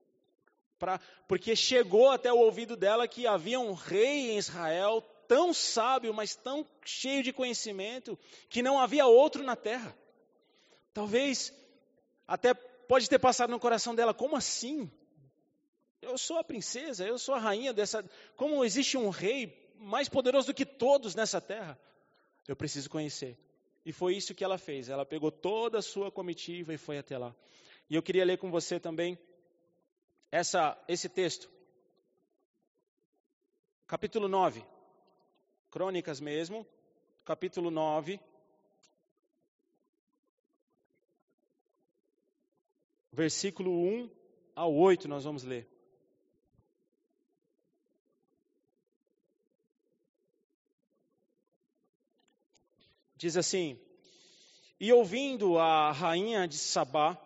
Pra, 0.79 1.01
porque 1.27 1.57
chegou 1.57 2.11
até 2.11 2.33
o 2.33 2.39
ouvido 2.39 2.77
dela 2.77 3.09
que 3.09 3.27
havia 3.27 3.59
um 3.59 3.73
rei 3.73 4.31
em 4.31 4.39
Israel 4.39 5.03
tão 5.27 5.53
sábio, 5.53 6.15
mas 6.15 6.35
tão 6.37 6.65
cheio 6.85 7.23
de 7.23 7.33
conhecimento, 7.33 8.19
que 8.49 8.63
não 8.63 8.79
havia 8.79 9.07
outro 9.07 9.43
na 9.43 9.57
terra. 9.57 9.95
Talvez 10.95 11.53
até 12.27 12.55
pode 12.55 13.09
ter 13.09 13.19
passado 13.19 13.51
no 13.51 13.61
coração 13.61 13.95
dela, 13.95 14.15
como 14.15 14.37
assim? 14.37 14.91
Eu 16.01 16.17
sou 16.17 16.39
a 16.39 16.45
princesa, 16.45 17.07
eu 17.07 17.19
sou 17.19 17.35
a 17.35 17.39
rainha 17.39 17.73
dessa. 17.73 18.05
Como 18.37 18.65
existe 18.65 18.97
um 18.97 19.11
rei 19.11 19.73
mais 19.77 20.09
poderoso 20.09 20.47
do 20.47 20.55
que 20.55 20.65
todos 20.65 21.15
nessa 21.15 21.41
terra? 21.41 21.79
Eu 22.47 22.57
preciso 22.57 22.89
conhecer. 22.89 23.37
E 23.85 23.93
foi 23.93 24.17
isso 24.17 24.35
que 24.35 24.45
ela 24.45 24.59
fez. 24.59 24.89
Ela 24.89 25.05
pegou 25.05 25.31
toda 25.31 25.79
a 25.79 25.83
sua 25.83 26.11
comitiva 26.11 26.73
e 26.73 26.79
foi 26.79 26.99
até 26.99 27.19
lá. 27.19 27.35
E 27.91 27.95
eu 27.95 28.03
queria 28.03 28.25
ler 28.25 28.39
com 28.39 28.51
você 28.51 28.79
também 28.79 29.19
essa, 30.31 30.77
esse 30.87 31.09
texto. 31.09 31.51
Capítulo 33.87 34.29
9. 34.29 34.65
Crônicas 35.71 36.21
mesmo. 36.21 36.67
Capítulo 37.25 37.71
9. 37.71 38.21
versículo 43.19 43.73
1 43.73 44.11
ao 44.55 44.73
8, 44.73 45.09
nós 45.09 45.25
vamos 45.25 45.43
ler. 45.43 45.69
Diz 53.17 53.37
assim: 53.37 53.77
E 54.79 54.93
ouvindo 54.93 55.59
a 55.59 55.91
rainha 55.91 56.47
de 56.47 56.57
Sabá, 56.57 57.19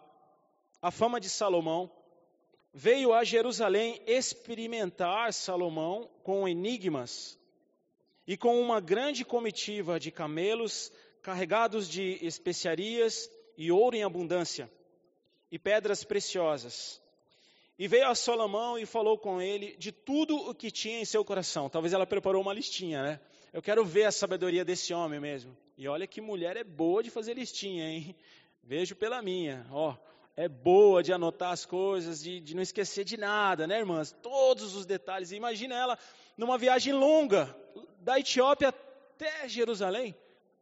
a 0.81 0.91
fama 0.91 1.21
de 1.21 1.29
Salomão, 1.29 1.93
veio 2.73 3.12
a 3.12 3.23
Jerusalém 3.23 4.00
experimentar 4.07 5.33
Salomão 5.33 6.09
com 6.23 6.49
enigmas 6.49 7.38
e 8.26 8.37
com 8.37 8.61
uma 8.61 8.81
grande 8.81 9.25
comitiva 9.25 10.00
de 10.00 10.11
camelos 10.11 10.91
carregados 11.23 11.88
de 11.88 12.19
especiarias 12.25 13.31
e 13.57 13.71
ouro 13.71 13.97
em 13.97 14.02
abundância 14.02 14.71
e 15.50 15.59
pedras 15.59 16.02
preciosas. 16.02 17.00
E 17.79 17.88
veio 17.88 18.09
a 18.09 18.14
Salomão 18.14 18.79
e 18.79 18.87
falou 18.87 19.19
com 19.19 19.41
ele 19.41 19.76
de 19.76 19.93
tudo 19.93 20.37
o 20.37 20.55
que 20.55 20.71
tinha 20.71 21.00
em 21.00 21.05
seu 21.05 21.25
coração. 21.25 21.69
Talvez 21.69 21.93
ela 21.93 22.07
preparou 22.07 22.41
uma 22.41 22.55
listinha, 22.55 23.02
né? 23.02 23.21
Eu 23.52 23.61
quero 23.61 23.85
ver 23.85 24.05
a 24.05 24.12
sabedoria 24.12 24.64
desse 24.64 24.95
homem 24.95 25.21
mesmo. 25.21 25.57
E 25.76 25.87
olha 25.87 26.07
que 26.07 26.21
mulher 26.21 26.57
é 26.57 26.64
boa 26.64 27.03
de 27.03 27.11
fazer 27.11 27.35
listinha, 27.35 27.85
hein? 27.85 28.16
Vejo 28.62 28.94
pela 28.94 29.20
minha, 29.20 29.66
ó. 29.70 29.97
É 30.35 30.49
boa 30.49 31.03
de 31.03 31.12
anotar 31.12 31.53
as 31.53 31.66
coisas, 31.66 32.23
de, 32.23 32.40
de 32.40 32.55
não 32.55 32.62
esquecer 32.62 33.05
de 33.05 33.18
nada, 33.18 33.66
né, 33.66 33.79
irmãs? 33.79 34.12
Todos 34.23 34.75
os 34.75 34.87
detalhes. 34.87 35.31
Imagina 35.31 35.75
ela 35.75 35.99
numa 36.37 36.57
viagem 36.57 36.95
longa, 36.95 37.55
da 38.01 38.18
Etiópia 38.18 38.68
até 38.68 39.47
Jerusalém. 39.49 40.14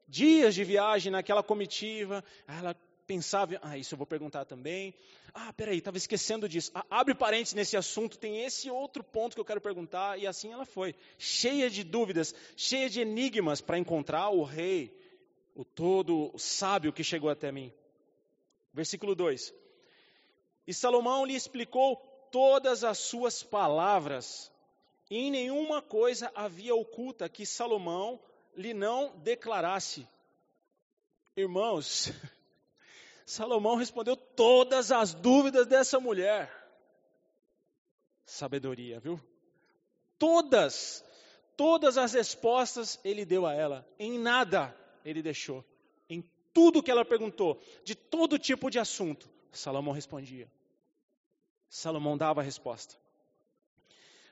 Dias 0.09 0.57
de 0.57 0.65
viagem 0.65 1.13
naquela 1.13 1.43
comitiva. 1.43 2.25
Ela 2.49 2.75
pensava, 3.07 3.59
ah, 3.63 3.79
isso 3.79 3.95
eu 3.95 3.99
vou 3.99 4.07
perguntar 4.07 4.45
também. 4.45 4.93
Ah, 5.33 5.53
peraí, 5.53 5.79
estava 5.79 5.97
esquecendo 5.97 6.49
disso. 6.49 6.73
Ah, 6.75 6.85
abre 6.91 7.15
parênteses 7.15 7.55
nesse 7.55 7.77
assunto, 7.77 8.19
tem 8.19 8.45
esse 8.45 8.69
outro 8.69 9.05
ponto 9.05 9.35
que 9.35 9.41
eu 9.41 9.45
quero 9.45 9.61
perguntar. 9.61 10.19
E 10.19 10.27
assim 10.27 10.53
ela 10.53 10.65
foi, 10.65 10.97
cheia 11.17 11.71
de 11.71 11.85
dúvidas, 11.85 12.35
cheia 12.57 12.91
de 12.91 13.01
enigmas 13.01 13.61
para 13.61 13.79
encontrar 13.79 14.31
o 14.31 14.43
rei, 14.43 14.93
o 15.55 15.65
todo 15.65 16.33
sábio 16.37 16.93
que 16.93 17.05
chegou 17.05 17.31
até 17.31 17.53
mim. 17.53 17.73
Versículo 18.73 19.15
2: 19.15 19.53
E 20.71 20.73
Salomão 20.73 21.25
lhe 21.25 21.35
explicou 21.35 21.97
todas 22.31 22.85
as 22.85 22.97
suas 22.97 23.43
palavras, 23.43 24.53
e 25.11 25.19
em 25.19 25.29
nenhuma 25.29 25.83
coisa 25.83 26.31
havia 26.33 26.77
oculta 26.77 27.29
que 27.29 27.45
Salomão 27.45 28.21
lhe 28.55 28.73
não 28.73 29.19
declarasse. 29.19 30.07
Irmãos, 31.37 32.13
Salomão 33.27 33.75
respondeu 33.75 34.17
todas 34.17 34.93
as 34.93 35.13
dúvidas 35.13 35.67
dessa 35.67 35.99
mulher. 35.99 36.49
Sabedoria, 38.25 39.01
viu? 39.01 39.21
Todas, 40.21 41.05
todas 41.57 41.99
as 41.99 42.13
respostas 42.13 42.97
ele 43.03 43.25
deu 43.25 43.45
a 43.45 43.53
ela. 43.53 43.85
Em 43.99 44.21
nada 44.21 44.73
ele 45.05 45.21
deixou. 45.21 45.65
Em 46.09 46.23
tudo 46.55 46.81
que 46.81 46.93
ela 46.93 47.05
perguntou, 47.05 47.61
de 47.83 47.97
todo 47.97 48.39
tipo 48.39 48.71
de 48.71 48.79
assunto, 48.79 49.29
Salomão 49.51 49.93
respondia. 49.93 50.49
Salomão 51.71 52.19
dava 52.19 52.41
a 52.41 52.45
resposta. 52.45 52.97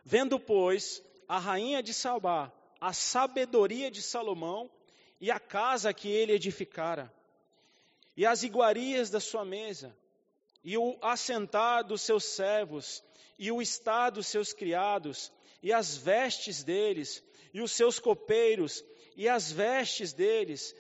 Vendo, 0.05 0.40
pois, 0.40 1.01
a 1.29 1.38
rainha 1.38 1.81
de 1.81 1.94
Sabá, 1.94 2.53
a 2.81 2.92
sabedoria 2.92 3.90
de 3.90 4.03
Salomão 4.03 4.68
e 5.20 5.31
a 5.31 5.38
casa 5.38 5.94
que 5.94 6.09
ele 6.09 6.33
edificara, 6.33 7.12
e 8.16 8.27
as 8.27 8.42
iguarias 8.42 9.09
da 9.09 9.20
sua 9.20 9.44
mesa, 9.44 9.96
e 10.64 10.77
o 10.77 10.98
assentar 11.01 11.85
dos 11.85 12.03
seus 12.03 12.24
servos, 12.24 13.05
e 13.38 13.53
o 13.53 13.62
estar 13.62 14.11
dos 14.11 14.27
seus 14.27 14.53
criados, 14.53 15.33
e 15.62 15.72
as 15.72 15.96
vestes 15.96 16.64
deles, 16.64 17.22
e 17.55 17.61
os 17.61 17.70
seus 17.70 18.01
copeiros, 18.01 18.85
e 19.16 19.29
as 19.29 19.53
vestes 19.53 20.12
deles, 20.12 20.74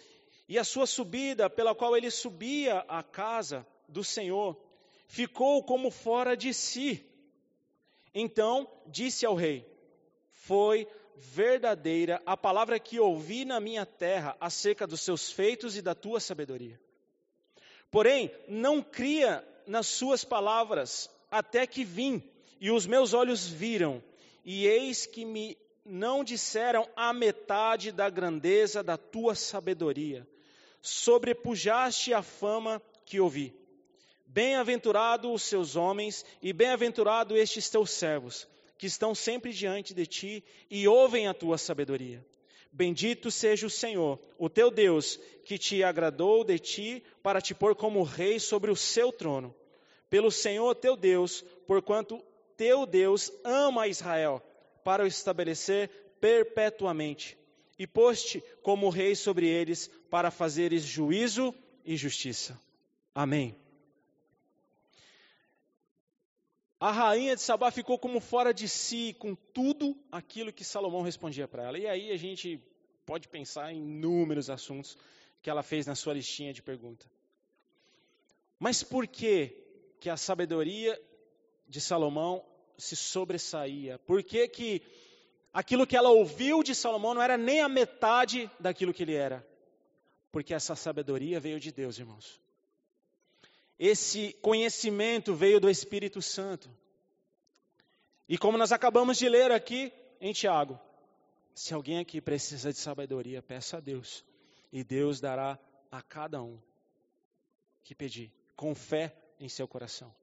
e 0.48 0.58
a 0.58 0.64
sua 0.64 0.86
subida 0.86 1.48
pela 1.48 1.74
qual 1.74 1.96
ele 1.96 2.10
subia 2.10 2.84
à 2.88 3.02
casa 3.02 3.66
do 3.88 4.02
Senhor, 4.02 4.56
ficou 5.08 5.62
como 5.62 5.90
fora 5.90 6.36
de 6.36 6.54
si. 6.54 7.04
Então 8.14 8.70
disse 8.86 9.26
ao 9.26 9.34
rei: 9.34 9.66
Foi 10.32 10.86
verdadeira 11.16 12.22
a 12.24 12.36
palavra 12.36 12.78
que 12.78 13.00
ouvi 13.00 13.44
na 13.44 13.58
minha 13.58 13.84
terra 13.84 14.36
acerca 14.40 14.86
dos 14.86 15.00
seus 15.00 15.32
feitos 15.32 15.76
e 15.76 15.82
da 15.82 15.94
tua 15.94 16.20
sabedoria. 16.20 16.80
Porém, 17.90 18.30
não 18.46 18.82
cria 18.82 19.44
nas 19.66 19.86
suas 19.86 20.24
palavras, 20.24 21.10
até 21.30 21.66
que 21.66 21.84
vim, 21.84 22.22
e 22.60 22.70
os 22.70 22.86
meus 22.86 23.14
olhos 23.14 23.48
viram, 23.48 24.02
e 24.44 24.66
eis 24.66 25.06
que 25.06 25.24
me 25.24 25.56
não 25.84 26.22
disseram 26.22 26.86
a 26.94 27.14
metade 27.14 27.90
da 27.90 28.10
grandeza 28.10 28.82
da 28.82 28.98
tua 28.98 29.34
sabedoria. 29.34 30.28
Sobrepujaste 30.82 32.12
a 32.12 32.22
fama 32.22 32.82
que 33.06 33.18
ouvi. 33.18 33.54
Bem-aventurado 34.30 35.32
os 35.32 35.42
seus 35.42 35.74
homens, 35.74 36.22
e 36.42 36.52
bem-aventurado 36.52 37.34
estes 37.34 37.70
teus 37.70 37.90
servos, 37.90 38.46
que 38.76 38.86
estão 38.86 39.14
sempre 39.14 39.54
diante 39.54 39.94
de 39.94 40.06
ti 40.06 40.44
e 40.70 40.86
ouvem 40.86 41.26
a 41.26 41.32
tua 41.32 41.56
sabedoria. 41.56 42.24
Bendito 42.70 43.30
seja 43.30 43.66
o 43.66 43.70
Senhor, 43.70 44.20
o 44.38 44.50
teu 44.50 44.70
Deus, 44.70 45.18
que 45.46 45.56
te 45.56 45.82
agradou 45.82 46.44
de 46.44 46.58
ti 46.58 47.02
para 47.22 47.40
te 47.40 47.54
pôr 47.54 47.74
como 47.74 48.02
rei 48.02 48.38
sobre 48.38 48.70
o 48.70 48.76
seu 48.76 49.10
trono. 49.10 49.54
Pelo 50.10 50.30
Senhor 50.30 50.74
teu 50.74 50.94
Deus, 50.94 51.42
porquanto 51.66 52.22
teu 52.54 52.84
Deus 52.84 53.32
ama 53.42 53.88
Israel, 53.88 54.42
para 54.84 55.04
o 55.04 55.06
estabelecer 55.06 55.88
perpetuamente. 56.20 57.38
E 57.78 57.86
poste 57.86 58.44
como 58.62 58.90
rei 58.90 59.14
sobre 59.14 59.48
eles, 59.48 59.88
para 60.10 60.30
fazeres 60.30 60.82
juízo 60.82 61.54
e 61.82 61.96
justiça. 61.96 62.60
Amém. 63.14 63.56
A 66.80 66.92
rainha 66.92 67.34
de 67.34 67.42
Sabá 67.42 67.70
ficou 67.72 67.98
como 67.98 68.20
fora 68.20 68.54
de 68.54 68.68
si 68.68 69.14
com 69.18 69.34
tudo 69.34 69.96
aquilo 70.12 70.52
que 70.52 70.62
Salomão 70.62 71.02
respondia 71.02 71.48
para 71.48 71.64
ela. 71.64 71.78
E 71.78 71.88
aí 71.88 72.12
a 72.12 72.16
gente 72.16 72.62
pode 73.04 73.26
pensar 73.26 73.72
em 73.72 73.78
inúmeros 73.78 74.48
assuntos 74.48 74.96
que 75.42 75.50
ela 75.50 75.62
fez 75.62 75.86
na 75.86 75.96
sua 75.96 76.14
listinha 76.14 76.52
de 76.52 76.62
pergunta. 76.62 77.06
Mas 78.58 78.82
por 78.82 79.08
que 79.08 79.56
que 80.00 80.08
a 80.08 80.16
sabedoria 80.16 81.00
de 81.66 81.80
Salomão 81.80 82.44
se 82.76 82.94
sobressaía? 82.94 83.98
Por 84.00 84.22
que, 84.22 84.46
que 84.46 84.82
aquilo 85.52 85.86
que 85.86 85.96
ela 85.96 86.10
ouviu 86.10 86.62
de 86.62 86.74
Salomão 86.74 87.14
não 87.14 87.22
era 87.22 87.36
nem 87.36 87.60
a 87.60 87.68
metade 87.68 88.48
daquilo 88.60 88.94
que 88.94 89.02
ele 89.02 89.14
era? 89.14 89.46
Porque 90.30 90.54
essa 90.54 90.76
sabedoria 90.76 91.40
veio 91.40 91.58
de 91.58 91.72
Deus, 91.72 91.98
irmãos. 91.98 92.40
Esse 93.78 94.32
conhecimento 94.42 95.34
veio 95.34 95.60
do 95.60 95.70
Espírito 95.70 96.20
Santo. 96.20 96.68
E 98.28 98.36
como 98.36 98.58
nós 98.58 98.72
acabamos 98.72 99.16
de 99.16 99.28
ler 99.28 99.52
aqui 99.52 99.92
em 100.20 100.32
Tiago, 100.32 100.78
se 101.54 101.72
alguém 101.72 101.98
aqui 101.98 102.20
precisa 102.20 102.72
de 102.72 102.78
sabedoria, 102.78 103.40
peça 103.40 103.76
a 103.76 103.80
Deus, 103.80 104.24
e 104.72 104.84
Deus 104.84 105.20
dará 105.20 105.58
a 105.90 106.02
cada 106.02 106.42
um 106.42 106.60
que 107.82 107.94
pedir, 107.94 108.32
com 108.54 108.74
fé 108.74 109.16
em 109.40 109.48
seu 109.48 109.66
coração. 109.66 110.14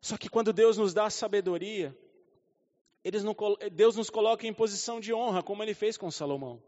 Só 0.00 0.16
que 0.16 0.28
quando 0.28 0.52
Deus 0.52 0.76
nos 0.76 0.92
dá 0.92 1.08
sabedoria, 1.08 1.96
não, 3.22 3.34
Deus 3.72 3.96
nos 3.96 4.10
coloca 4.10 4.46
em 4.46 4.52
posição 4.52 5.00
de 5.00 5.12
honra, 5.12 5.42
como 5.42 5.62
ele 5.62 5.74
fez 5.74 5.96
com 5.96 6.10
Salomão. 6.10 6.62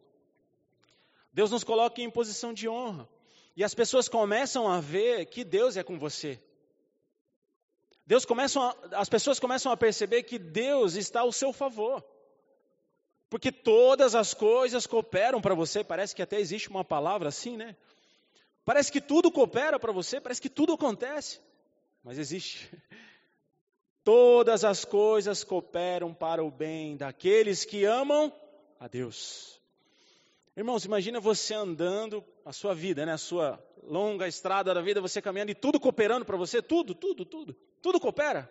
Deus 1.33 1.51
nos 1.51 1.65
coloca 1.65 2.01
em 2.01 2.11
posição 2.11 2.53
de 2.53 2.69
honra. 2.69 3.09
E 3.57 3.63
as 3.63 3.75
pessoas 3.75 4.09
começam 4.09 4.69
a 4.69 4.81
ver 4.81 5.27
que 5.27 5.45
Deus 5.45 5.77
é 5.77 5.83
com 5.83 5.99
você. 5.99 6.41
Deus 8.07 8.25
começa 8.25 8.61
a, 8.61 9.01
as 9.01 9.09
pessoas 9.09 9.39
começam 9.39 9.71
a 9.71 9.77
perceber 9.77 10.23
que 10.23 10.39
Deus 10.39 10.95
está 10.95 11.21
ao 11.21 11.33
seu 11.33 11.53
favor. 11.53 12.05
Porque 13.29 13.51
todas 13.51 14.15
as 14.15 14.35
coisas 14.35 14.87
cooperam 14.87 15.41
para 15.41 15.55
você, 15.55 15.83
parece 15.83 16.15
que 16.15 16.23
até 16.23 16.39
existe 16.39 16.69
uma 16.69 16.85
palavra 16.85 17.29
assim, 17.29 17.57
né? 17.57 17.77
Parece 18.65 18.93
que 18.93 19.01
tudo 19.01 19.31
coopera 19.31 19.79
para 19.79 19.93
você, 19.93 20.21
parece 20.21 20.41
que 20.41 20.51
tudo 20.51 20.75
acontece. 20.75 21.41
Mas 22.05 22.19
existe. 22.19 22.71
Todas 24.05 24.65
as 24.65 24.85
coisas 24.85 25.45
cooperam 25.45 26.13
para 26.13 26.43
o 26.43 26.51
bem 26.51 26.97
daqueles 26.97 27.65
que 27.65 27.85
amam 27.85 28.33
a 28.79 28.89
Deus. 28.89 29.62
Irmãos, 30.57 30.85
imagina 30.85 31.19
você 31.19 31.55
andando 31.55 32.23
a 32.45 32.53
sua 32.53 32.75
vida, 32.75 33.07
né? 33.07 33.13
A 33.13 33.19
sua 33.19 33.63
longa 33.83 34.29
estrada 34.29 34.75
da 34.75 34.83
vida, 34.83 35.01
você 35.01 35.23
caminhando 35.23 35.51
e 35.51 35.55
tudo 35.55 35.81
cooperando 35.81 36.25
para 36.27 36.37
você, 36.37 36.61
tudo, 36.61 36.95
tudo, 36.95 37.25
tudo. 37.25 37.57
Tudo 37.81 37.99
coopera. 37.99 38.51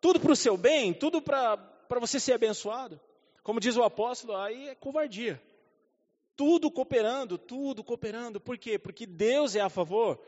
Tudo 0.00 0.18
para 0.18 0.32
o 0.32 0.36
seu 0.36 0.56
bem, 0.56 0.94
tudo 0.94 1.20
para 1.20 1.58
você 2.00 2.18
ser 2.18 2.32
abençoado. 2.32 2.98
Como 3.42 3.60
diz 3.60 3.76
o 3.76 3.82
apóstolo, 3.82 4.36
aí 4.36 4.68
é 4.68 4.74
covardia. 4.74 5.40
Tudo 6.34 6.70
cooperando, 6.70 7.38
tudo 7.38 7.84
cooperando. 7.84 8.40
Por 8.40 8.56
quê? 8.56 8.78
Porque 8.78 9.06
Deus 9.06 9.54
é 9.54 9.60
a 9.60 9.68
favor. 9.68 10.18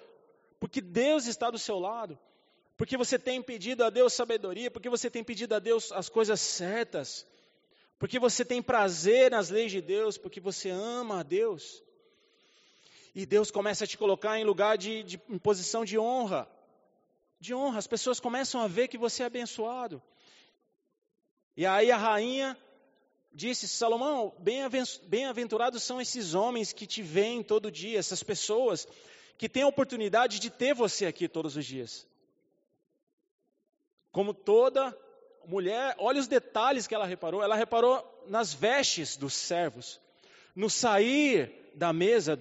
Porque 0.61 0.81
Deus 0.81 1.27
está 1.27 1.51
do 1.51 1.59
seu 1.59 1.79
lado. 1.79 2.18
Porque 2.77 2.97
você 2.97 3.18
tem 3.18 3.42
pedido 3.42 3.83
a 3.83 3.90
Deus 3.90 4.12
sabedoria, 4.12 4.71
porque 4.71 4.88
você 4.88 5.11
tem 5.11 5.25
pedido 5.25 5.55
a 5.55 5.59
Deus 5.59 5.90
as 5.90 6.09
coisas 6.09 6.40
certas. 6.40 7.27
Porque 7.98 8.18
você 8.18 8.44
tem 8.44 8.62
prazer 8.62 9.30
nas 9.30 9.50
leis 9.50 9.72
de 9.72 9.80
Deus, 9.80 10.16
porque 10.16 10.40
você 10.40 10.70
ama 10.70 11.20
a 11.20 11.22
Deus. 11.22 11.82
E 13.14 13.26
Deus 13.26 13.50
começa 13.50 13.84
a 13.84 13.87
te 13.87 13.98
colocar 13.98 14.38
em 14.38 14.44
lugar 14.44 14.78
de, 14.78 15.02
de 15.02 15.20
em 15.28 15.38
posição 15.38 15.84
de 15.84 15.98
honra. 15.98 16.48
De 17.40 17.52
honra. 17.52 17.78
As 17.78 17.87
pessoas 17.87 18.20
começam 18.20 18.61
a 18.61 18.68
ver 18.68 18.87
que 18.87 18.96
você 18.96 19.24
é 19.24 19.26
abençoado. 19.26 20.00
E 21.56 21.66
aí 21.66 21.90
a 21.90 21.96
rainha 21.96 22.56
disse: 23.32 23.66
Salomão, 23.66 24.32
bem-aventurados 24.38 25.82
são 25.82 26.00
esses 26.00 26.34
homens 26.34 26.72
que 26.72 26.87
te 26.87 27.02
veem 27.02 27.42
todo 27.42 27.70
dia, 27.70 27.98
essas 27.98 28.22
pessoas 28.22 28.87
que 29.37 29.48
têm 29.48 29.64
a 29.64 29.68
oportunidade 29.68 30.38
de 30.38 30.50
ter 30.50 30.72
você 30.72 31.06
aqui 31.06 31.28
todos 31.28 31.56
os 31.56 31.64
dias. 31.64 32.06
Como 34.12 34.32
toda 34.32 34.96
mulher, 35.46 35.94
olha 35.98 36.20
os 36.20 36.29
detalhes 36.29 36.87
que 36.87 36.94
ela 36.94 37.07
reparou. 37.07 37.42
Ela 37.42 37.57
reparou 37.57 38.05
nas 38.27 38.53
vestes 38.53 39.16
dos 39.16 39.35
servos, 39.35 40.01
no 40.55 40.68
sair 40.68 41.72
da 41.74 41.92
mesa 41.92 42.38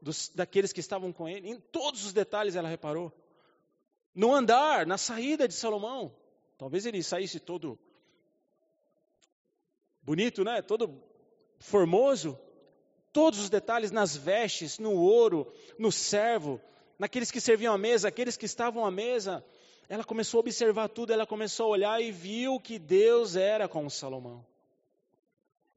dos, 0.00 0.28
daqueles 0.28 0.72
que 0.72 0.80
estavam 0.80 1.12
com 1.12 1.28
ele. 1.28 1.48
Em 1.48 1.58
todos 1.58 2.04
os 2.04 2.12
detalhes 2.12 2.56
ela 2.56 2.68
reparou. 2.68 3.12
No 4.14 4.34
andar, 4.34 4.86
na 4.86 4.96
saída 4.96 5.46
de 5.46 5.54
Salomão. 5.54 6.14
Talvez 6.56 6.86
ele 6.86 7.02
saísse 7.02 7.38
todo 7.38 7.78
bonito, 10.02 10.44
né? 10.44 10.62
Todo 10.62 11.02
formoso. 11.58 12.38
Todos 13.12 13.40
os 13.40 13.50
detalhes 13.50 13.90
nas 13.90 14.16
vestes, 14.16 14.78
no 14.78 14.92
ouro, 14.92 15.50
no 15.78 15.90
servo, 15.90 16.60
naqueles 16.98 17.30
que 17.30 17.40
serviam 17.40 17.74
à 17.74 17.78
mesa, 17.78 18.08
aqueles 18.08 18.36
que 18.36 18.44
estavam 18.44 18.84
à 18.84 18.90
mesa. 18.90 19.44
Ela 19.88 20.04
começou 20.04 20.38
a 20.38 20.40
observar 20.40 20.88
tudo, 20.88 21.12
ela 21.12 21.26
começou 21.26 21.66
a 21.66 21.70
olhar 21.70 22.02
e 22.02 22.10
viu 22.10 22.58
que 22.58 22.78
Deus 22.78 23.36
era 23.36 23.68
com 23.68 23.88
Salomão. 23.88 24.44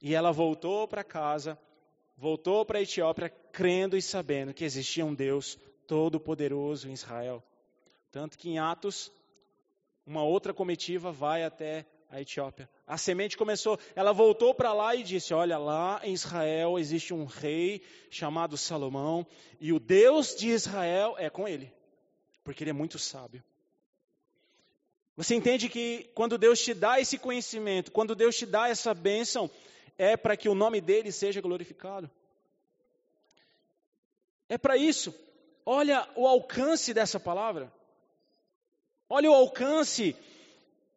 E 0.02 0.15
ela 0.15 0.32
voltou 0.32 0.88
para 0.88 1.04
casa, 1.04 1.60
voltou 2.17 2.65
para 2.65 2.80
a 2.80 2.82
Etiópia, 2.82 3.30
crendo 3.52 3.95
e 3.95 4.02
sabendo 4.02 4.54
que 4.54 4.63
existia 4.63 5.06
um 5.06 5.13
Deus 5.13 5.58
todo-poderoso 5.86 6.89
em 6.89 6.93
Israel. 6.93 7.43
Tanto 8.12 8.38
que 8.38 8.50
em 8.50 8.58
Atos, 8.58 9.12
uma 10.06 10.24
outra 10.24 10.54
comitiva 10.54 11.12
vai 11.12 11.43
até 11.43 11.86
a 12.10 12.19
Etiópia. 12.19 12.69
A 12.88 12.98
semente 12.98 13.38
começou, 13.38 13.78
ela 13.95 14.12
voltou 14.12 14.56
para 14.56 14.74
lá 14.74 14.95
e 14.95 15.04
disse: 15.04 15.34
Olha, 15.34 15.58
lá 15.58 16.02
em 16.04 16.13
Israel 16.13 16.80
existe 16.80 17.13
um 17.13 17.26
rei 17.26 17.84
chamado 18.10 18.58
Salomão, 18.58 19.28
e 19.60 19.72
o 19.72 19.80
Deus 19.80 20.36
de 20.36 20.48
Israel 20.48 21.15
é 21.17 21.30
com 21.30 21.48
ele, 21.48 21.72
porque 22.43 22.63
ele 22.63 22.72
é 22.72 22.74
muito 22.74 22.98
sábio. 22.98 23.43
Você 25.19 25.36
entende 25.36 25.67
que 25.67 26.10
quando 26.15 26.38
Deus 26.38 26.62
te 26.62 26.73
dá 26.73 26.97
esse 26.97 27.17
conhecimento, 27.17 27.91
quando 27.91 28.15
Deus 28.15 28.38
te 28.38 28.45
dá 28.45 28.69
essa 28.69 28.93
bênção, 28.93 29.51
é 29.97 30.15
para 30.15 30.38
que 30.38 30.47
o 30.47 30.55
nome 30.55 30.79
dele 30.79 31.12
seja 31.12 31.41
glorificado. 31.41 32.10
É 34.47 34.58
para 34.58 34.77
isso. 34.77 35.13
Olha 35.65 36.08
o 36.15 36.25
alcance 36.25 36.93
dessa 36.93 37.19
palavra. 37.19 37.69
Olha 39.10 39.29
o 39.29 39.34
alcance 39.34 40.15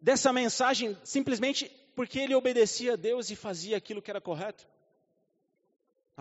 dessa 0.00 0.32
mensagem 0.32 0.96
simplesmente 1.02 1.68
porque 1.96 2.20
ele 2.20 2.37
obedecia 2.37 2.92
a 2.92 2.96
Deus 2.96 3.28
e 3.28 3.35
fazia 3.35 3.76
aquilo 3.76 4.00
que 4.00 4.11
era 4.12 4.20
correto. 4.20 4.64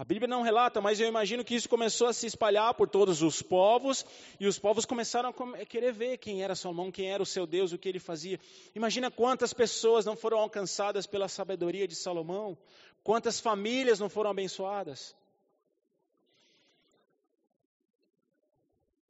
A 0.01 0.03
Bíblia 0.03 0.27
não 0.27 0.41
relata, 0.41 0.81
mas 0.81 0.99
eu 0.99 1.07
imagino 1.07 1.45
que 1.45 1.53
isso 1.53 1.69
começou 1.69 2.07
a 2.07 2.13
se 2.13 2.25
espalhar 2.25 2.73
por 2.73 2.89
todos 2.89 3.21
os 3.21 3.43
povos, 3.43 4.03
e 4.39 4.47
os 4.47 4.57
povos 4.57 4.83
começaram 4.83 5.29
a 5.29 5.63
querer 5.63 5.93
ver 5.93 6.17
quem 6.17 6.41
era 6.41 6.55
Salomão, 6.55 6.91
quem 6.91 7.11
era 7.11 7.21
o 7.21 7.25
seu 7.25 7.45
Deus, 7.45 7.71
o 7.71 7.77
que 7.77 7.87
ele 7.87 7.99
fazia. 7.99 8.39
Imagina 8.73 9.11
quantas 9.11 9.53
pessoas 9.53 10.03
não 10.03 10.15
foram 10.15 10.39
alcançadas 10.39 11.05
pela 11.05 11.27
sabedoria 11.27 11.87
de 11.87 11.93
Salomão, 11.93 12.57
quantas 13.03 13.39
famílias 13.39 13.99
não 13.99 14.09
foram 14.09 14.31
abençoadas. 14.31 15.15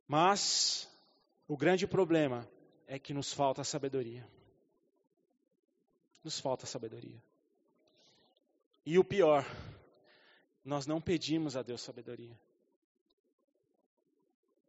Mas 0.05 0.89
o 1.47 1.55
grande 1.55 1.87
problema 1.87 2.45
é 2.85 2.99
que 2.99 3.13
nos 3.13 3.31
falta 3.31 3.63
sabedoria. 3.63 4.27
Nos 6.21 6.37
falta 6.37 6.65
sabedoria. 6.65 7.23
E 8.85 8.99
o 8.99 9.05
pior, 9.05 9.45
nós 10.63 10.85
não 10.85 11.01
pedimos 11.01 11.55
a 11.55 11.61
Deus 11.61 11.81
sabedoria. 11.81 12.37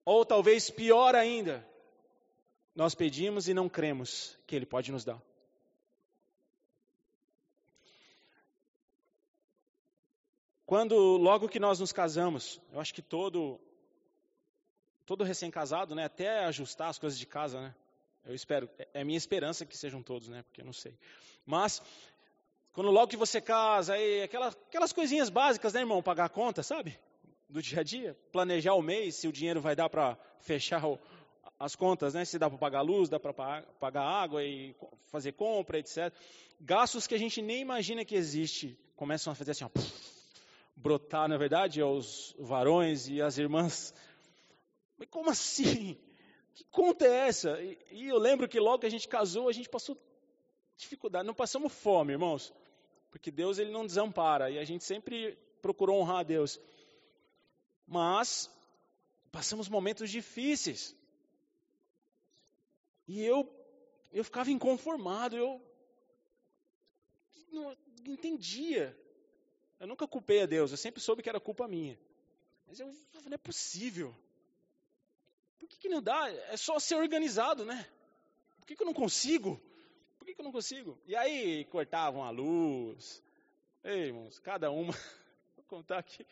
Ou 0.05 0.25
talvez 0.25 0.71
pior 0.71 1.15
ainda, 1.15 1.67
nós 2.75 2.95
pedimos 2.95 3.49
e 3.49 3.55
não 3.55 3.69
cremos 3.69 4.37
que 4.47 4.57
Ele 4.57 4.67
pode 4.67 4.91
nos 4.91 5.05
dar. 5.05 5.21
Quando, 10.73 10.97
logo 11.19 11.51
que 11.51 11.61
nós 11.61 11.79
nos 11.79 11.93
casamos, 11.93 12.59
eu 12.73 12.81
acho 12.81 12.95
que 12.95 13.03
todo, 13.03 13.61
todo 15.05 15.23
recém-casado, 15.23 15.95
né, 15.95 16.05
até 16.05 16.47
ajustar 16.47 16.89
as 16.89 16.99
coisas 16.99 17.19
de 17.19 17.27
casa, 17.27 17.61
né, 17.61 17.75
eu 18.25 18.35
espero, 18.35 18.71
é, 18.79 18.89
é 18.95 19.05
minha 19.05 19.19
esperança 19.19 19.67
que 19.67 19.77
sejam 19.77 20.03
todos, 20.03 20.29
né, 20.29 20.43
porque 20.45 20.63
eu 20.63 20.65
não 20.65 20.73
sei. 20.73 20.97
Mas 21.45 21.83
quando 22.73 22.91
logo 22.91 23.09
que 23.09 23.17
você 23.17 23.41
casa, 23.41 23.95
aí, 23.95 24.23
aquelas, 24.23 24.57
aquelas 24.69 24.93
coisinhas 24.93 25.29
básicas, 25.29 25.75
né, 25.75 25.81
irmão? 25.81 26.03
Pagar 26.03 26.25
a 26.25 26.29
conta, 26.29 26.63
sabe? 26.63 26.99
Do 27.49 27.61
dia 27.61 27.81
a 27.81 27.83
dia. 27.83 28.17
Planejar 28.33 28.75
o 28.75 28.83
mês, 28.83 29.17
se 29.17 29.29
o 29.29 29.33
dinheiro 29.33 29.61
vai 29.61 29.77
dar 29.77 29.91
para 29.91 30.17
fechar 30.41 30.83
o, 30.87 30.99
as 31.59 31.77
contas, 31.77 32.15
né? 32.15 32.25
Se 32.25 32.39
dá 32.39 32.49
para 32.49 32.59
pagar 32.59 32.81
luz, 32.81 33.11
dá 33.11 33.21
para 33.21 33.33
pagar 33.79 34.03
água 34.03 34.43
e 34.43 34.75
fazer 35.11 35.33
compra, 35.33 35.79
etc. 35.79 36.13
Gastos 36.59 37.07
que 37.07 37.15
a 37.15 37.19
gente 37.19 37.43
nem 37.43 37.61
imagina 37.61 38.05
que 38.05 38.15
existe, 38.15 38.79
começam 38.97 39.33
a 39.33 39.37
fazer 39.37 39.51
assim, 39.51 39.65
ó, 39.65 39.71
brotar, 40.75 41.29
na 41.29 41.35
é 41.35 41.39
verdade, 41.39 41.83
os 41.83 42.35
varões 42.39 43.07
e 43.07 43.21
as 43.21 43.37
irmãs. 43.37 43.93
Mas 44.97 45.09
como 45.09 45.29
assim? 45.31 45.99
Que 46.55 46.65
conta 46.65 47.05
é 47.07 47.29
essa? 47.29 47.61
E, 47.63 47.79
e 47.91 48.09
eu 48.09 48.19
lembro 48.19 48.49
que 48.49 48.59
logo 48.59 48.81
que 48.81 48.87
a 48.87 48.91
gente 48.91 49.09
casou, 49.09 49.49
a 49.49 49.53
gente 49.53 49.69
passou 49.69 49.97
dificuldade, 50.77 51.27
não 51.27 51.35
passamos 51.35 51.73
fome, 51.73 52.13
irmãos. 52.13 52.53
Porque 53.13 53.31
Deus 53.31 53.59
ele 53.59 53.71
não 53.71 53.87
desampara 53.87 54.51
e 54.51 54.59
a 54.59 54.65
gente 54.65 54.83
sempre 54.83 55.39
procurou 55.61 56.01
honrar 56.01 56.21
a 56.21 56.23
Deus. 56.23 56.59
Mas 57.87 58.51
passamos 59.31 59.69
momentos 59.69 60.11
difíceis. 60.11 60.97
E 63.07 63.23
eu, 63.23 63.47
eu 64.11 64.25
ficava 64.25 64.51
inconformado, 64.51 65.37
eu 65.37 65.61
não 67.53 67.77
entendia. 68.07 68.99
Eu 69.79 69.87
nunca 69.87 70.09
culpei 70.09 70.43
a 70.43 70.47
Deus, 70.47 70.71
eu 70.71 70.79
sempre 70.79 71.03
soube 71.03 71.23
que 71.23 71.29
era 71.29 71.39
culpa 71.39 71.69
minha. 71.69 72.01
Mas 72.67 72.81
eu 72.81 72.87
não 72.87 73.33
é 73.35 73.37
possível. 73.37 74.17
Por 75.59 75.69
que, 75.69 75.77
que 75.77 75.89
não 75.91 76.01
dá? 76.01 76.31
É 76.31 76.57
só 76.57 76.79
ser 76.79 76.95
organizado, 76.95 77.65
né? 77.67 77.87
Por 78.59 78.67
que, 78.67 78.75
que 78.75 78.83
eu 78.83 78.87
não 78.87 78.95
consigo? 78.95 79.61
Por 80.23 80.27
que, 80.27 80.35
que 80.35 80.41
eu 80.41 80.45
não 80.45 80.53
consigo? 80.53 80.97
E 81.05 81.17
aí 81.17 81.65
cortavam 81.65 82.23
a 82.23 82.31
luz. 82.31 83.21
Ei, 83.83 84.05
irmãos, 84.05 84.39
cada 84.39 84.71
uma. 84.71 84.93
Vou 85.57 85.65
contar 85.67 85.99
aqui. 85.99 86.25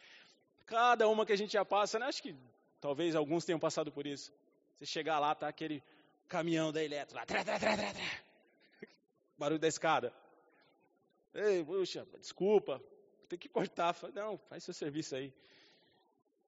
Cada 0.64 1.08
uma 1.08 1.26
que 1.26 1.32
a 1.32 1.36
gente 1.36 1.54
já 1.54 1.64
passa, 1.64 1.98
né? 1.98 2.06
Acho 2.06 2.22
que 2.22 2.36
talvez 2.80 3.16
alguns 3.16 3.44
tenham 3.44 3.58
passado 3.58 3.90
por 3.90 4.06
isso. 4.06 4.32
Você 4.78 4.86
chegar 4.86 5.18
lá, 5.18 5.34
tá 5.34 5.48
aquele 5.48 5.82
caminhão 6.28 6.70
da 6.70 6.84
eletro 6.84 7.16
lá. 7.16 7.26
Trá, 7.26 7.42
trá, 7.44 7.58
trá, 7.58 7.76
trá, 7.76 7.92
trá. 7.92 8.20
Barulho 9.36 9.58
da 9.58 9.66
escada. 9.66 10.14
Ei, 11.34 11.64
puxa, 11.64 12.06
desculpa, 12.20 12.80
tem 13.28 13.40
que 13.40 13.48
cortar. 13.48 13.96
Não, 14.14 14.38
faz 14.38 14.62
seu 14.62 14.72
serviço 14.72 15.16
aí. 15.16 15.34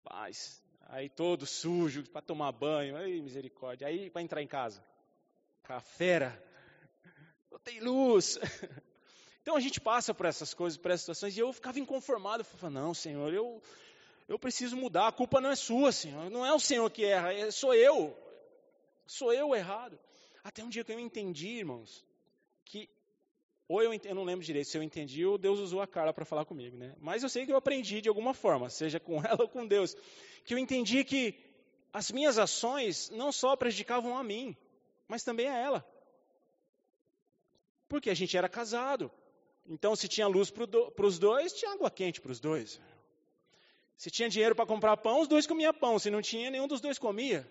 Faz. 0.05 0.63
Aí 0.83 1.09
todo 1.09 1.45
sujo 1.45 2.09
para 2.09 2.23
tomar 2.23 2.53
banho. 2.53 2.97
Aí, 2.97 3.21
misericórdia. 3.21 3.89
Aí 3.89 4.11
para 4.11 4.23
entrar 4.23 4.41
em 4.41 4.47
casa. 4.47 4.81
A 5.65 5.81
fera. 5.81 6.52
Tem 7.65 7.81
luz. 7.81 8.39
Então 9.43 9.57
a 9.57 9.61
gente 9.61 9.81
passa 9.81 10.15
por 10.15 10.25
essas 10.25 10.55
coisas, 10.55 10.79
por 10.79 10.93
essas 10.93 11.01
situações, 11.01 11.37
e 11.37 11.41
eu 11.41 11.53
ficava 11.53 11.77
inconformado. 11.81 12.43
Eu 12.43 12.45
falava, 12.45 12.71
não, 12.71 12.95
Senhor, 12.95 13.35
eu, 13.35 13.61
eu 14.29 14.39
preciso 14.39 14.77
mudar. 14.77 15.09
A 15.09 15.13
culpa 15.13 15.41
não 15.41 15.51
é 15.51 15.57
sua, 15.57 15.91
Senhor. 15.91 16.31
Não 16.31 16.47
é 16.47 16.55
o 16.55 16.61
Senhor 16.61 16.89
que 16.89 17.05
erra, 17.05 17.35
é, 17.35 17.51
sou 17.51 17.75
eu. 17.75 18.17
Sou 19.05 19.33
eu 19.33 19.53
errado. 19.53 19.99
Até 20.45 20.63
um 20.63 20.69
dia 20.69 20.85
que 20.85 20.93
eu 20.93 21.01
entendi, 21.01 21.49
irmãos, 21.49 22.05
que 22.65 22.89
ou 23.69 23.83
eu, 23.83 23.93
eu 23.93 24.15
não 24.15 24.25
lembro 24.25 24.45
direito 24.45 24.69
se 24.69 24.77
eu 24.77 24.83
entendi 24.83 25.25
ou 25.25 25.39
Deus 25.39 25.59
usou 25.59 25.81
a 25.81 25.87
Carla 25.87 26.13
para 26.13 26.25
falar 26.25 26.45
comigo, 26.45 26.77
né? 26.77 26.95
Mas 27.01 27.23
eu 27.23 27.29
sei 27.29 27.47
que 27.47 27.53
eu 27.53 27.57
aprendi 27.57 28.01
de 28.01 28.09
alguma 28.09 28.35
forma, 28.35 28.69
seja 28.69 29.01
com 29.01 29.17
ela 29.25 29.43
ou 29.43 29.49
com 29.49 29.67
Deus, 29.67 29.97
que 30.45 30.55
eu 30.55 30.59
entendi 30.59 31.03
que 31.05 31.35
as 31.93 32.11
minhas 32.11 32.39
ações 32.39 33.11
não 33.11 33.33
só 33.33 33.57
prejudicavam 33.57 34.17
a 34.17 34.23
mim, 34.23 34.57
mas 35.09 35.25
também 35.25 35.49
a 35.49 35.57
ela. 35.57 35.92
Porque 37.93 38.09
a 38.09 38.15
gente 38.15 38.35
era 38.35 38.49
casado. 38.49 39.13
Então, 39.67 39.95
se 39.95 40.09
tinha 40.09 40.27
luz 40.27 40.51
para 40.51 41.07
os 41.07 41.19
dois, 41.19 41.53
tinha 41.53 41.73
água 41.73 41.91
quente 41.91 42.23
para 42.23 42.33
os 42.33 42.41
dois. 42.41 42.81
Se 43.99 44.11
tinha 44.11 44.31
dinheiro 44.31 44.55
para 44.55 44.65
comprar 44.65 44.97
pão, 44.97 45.21
os 45.21 45.29
dois 45.29 45.47
comiam 45.47 45.75
pão. 45.75 45.99
Se 45.99 46.09
não 46.09 46.23
tinha, 46.23 46.51
nenhum 46.51 46.67
dos 46.67 46.81
dois 46.81 46.99
comia. 46.99 47.47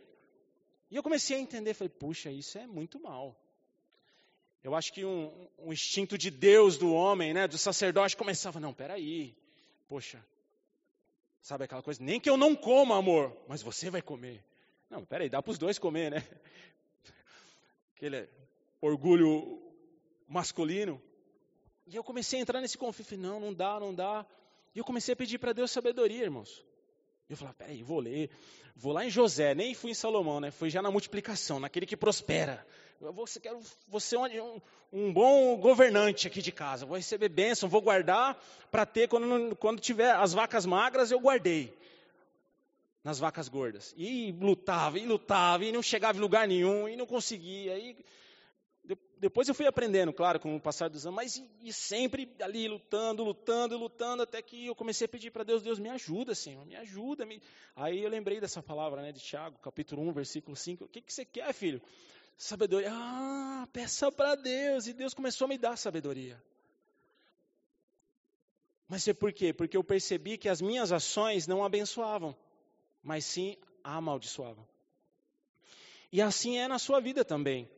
E 0.89 0.95
eu 0.95 1.03
comecei 1.03 1.37
a 1.37 1.39
entender, 1.39 1.75
falei, 1.75 1.89
puxa, 1.89 2.31
isso 2.31 2.57
é 2.57 2.65
muito 2.65 2.99
mal. 2.99 3.39
Eu 4.63 4.73
acho 4.73 4.91
que 4.91 5.05
um, 5.05 5.47
um, 5.59 5.71
instinto 5.71 6.17
de 6.17 6.31
Deus 6.31 6.75
do 6.75 6.91
homem, 6.91 7.35
né, 7.35 7.47
do 7.47 7.59
sacerdote, 7.59 8.17
começava, 8.17 8.59
não, 8.59 8.73
peraí, 8.73 9.37
poxa, 9.87 10.25
sabe 11.39 11.65
aquela 11.65 11.83
coisa, 11.83 12.03
nem 12.03 12.19
que 12.19 12.29
eu 12.31 12.35
não 12.35 12.55
coma, 12.55 12.97
amor, 12.97 13.31
mas 13.47 13.61
você 13.61 13.91
vai 13.91 14.01
comer. 14.01 14.43
Não, 14.89 15.05
peraí, 15.05 15.29
dá 15.29 15.39
para 15.39 15.51
os 15.51 15.59
dois 15.59 15.77
comer, 15.77 16.09
né? 16.09 16.27
Aquele 17.93 18.27
orgulho 18.81 19.69
masculino. 20.31 21.01
E 21.85 21.95
eu 21.95 22.03
comecei 22.03 22.39
a 22.39 22.41
entrar 22.41 22.61
nesse 22.61 22.77
conflito, 22.77 23.17
não, 23.17 23.39
não 23.39 23.53
dá, 23.53 23.79
não 23.79 23.93
dá. 23.93 24.25
E 24.73 24.79
eu 24.79 24.85
comecei 24.85 25.13
a 25.13 25.17
pedir 25.17 25.37
para 25.37 25.51
Deus 25.51 25.71
sabedoria, 25.71 26.23
irmãos. 26.23 26.63
Eu 27.29 27.35
falei, 27.35 27.53
peraí, 27.53 27.83
vou 27.83 27.99
ler, 27.99 28.29
vou 28.75 28.93
lá 28.93 29.05
em 29.05 29.09
José, 29.09 29.53
nem 29.53 29.73
fui 29.73 29.91
em 29.91 29.93
Salomão, 29.93 30.39
né? 30.39 30.51
Fui 30.51 30.69
já 30.69 30.81
na 30.81 30.91
multiplicação, 30.91 31.59
naquele 31.59 31.85
que 31.85 31.97
prospera. 31.97 32.65
Eu 32.99 33.11
vou, 33.11 33.25
quero, 33.25 33.59
ser 33.99 34.17
um, 34.17 34.61
um, 34.93 35.11
bom 35.11 35.57
governante 35.57 36.27
aqui 36.27 36.41
de 36.41 36.51
casa. 36.51 36.85
Vou 36.85 36.97
receber 36.97 37.29
bênção, 37.29 37.67
vou 37.67 37.81
guardar 37.81 38.41
para 38.69 38.85
ter 38.85 39.07
quando, 39.07 39.55
quando 39.55 39.79
tiver 39.79 40.11
as 40.11 40.33
vacas 40.33 40.65
magras, 40.65 41.09
eu 41.09 41.19
guardei. 41.19 41.75
Nas 43.03 43.17
vacas 43.17 43.49
gordas. 43.49 43.93
E 43.97 44.31
lutava, 44.33 44.99
e 44.99 45.05
lutava, 45.05 45.65
e 45.65 45.71
não 45.71 45.81
chegava 45.81 46.17
em 46.17 46.21
lugar 46.21 46.47
nenhum, 46.47 46.87
e 46.87 46.95
não 46.95 47.07
conseguia. 47.07 47.77
E 47.77 47.97
depois 49.17 49.47
eu 49.47 49.53
fui 49.53 49.67
aprendendo, 49.67 50.11
claro, 50.11 50.39
com 50.39 50.55
o 50.55 50.59
passar 50.59 50.89
dos 50.89 51.05
anos, 51.05 51.15
mas 51.15 51.35
e, 51.35 51.49
e 51.61 51.71
sempre 51.71 52.33
ali 52.41 52.67
lutando, 52.67 53.23
lutando, 53.23 53.77
lutando, 53.77 54.23
até 54.23 54.41
que 54.41 54.65
eu 54.65 54.75
comecei 54.75 55.05
a 55.05 55.09
pedir 55.09 55.29
para 55.31 55.43
Deus, 55.43 55.61
Deus 55.61 55.77
me 55.77 55.89
ajuda, 55.89 56.33
Senhor, 56.33 56.65
me 56.65 56.75
ajuda. 56.75 57.25
Me... 57.25 57.41
Aí 57.75 58.01
eu 58.01 58.09
lembrei 58.09 58.41
dessa 58.41 58.63
palavra 58.63 59.01
né, 59.01 59.11
de 59.11 59.19
Tiago, 59.19 59.59
capítulo 59.59 60.01
1, 60.09 60.13
versículo 60.13 60.55
5. 60.55 60.85
O 60.85 60.87
que, 60.87 61.01
que 61.01 61.13
você 61.13 61.23
quer, 61.23 61.53
filho? 61.53 61.81
Sabedoria. 62.35 62.89
Ah, 62.91 63.67
peça 63.71 64.11
para 64.11 64.33
Deus. 64.33 64.87
E 64.87 64.93
Deus 64.93 65.13
começou 65.13 65.45
a 65.45 65.49
me 65.49 65.57
dar 65.57 65.77
sabedoria. 65.77 66.41
Mas 68.87 69.07
é 69.07 69.13
por 69.13 69.31
quê? 69.31 69.53
Porque 69.53 69.77
eu 69.77 69.83
percebi 69.83 70.37
que 70.37 70.49
as 70.49 70.59
minhas 70.59 70.91
ações 70.91 71.47
não 71.47 71.63
abençoavam, 71.63 72.35
mas 73.03 73.23
sim 73.23 73.55
amaldiçoavam. 73.83 74.67
E 76.11 76.21
assim 76.21 76.57
é 76.57 76.67
na 76.67 76.77
sua 76.77 76.99
vida 76.99 77.23
também, 77.23 77.69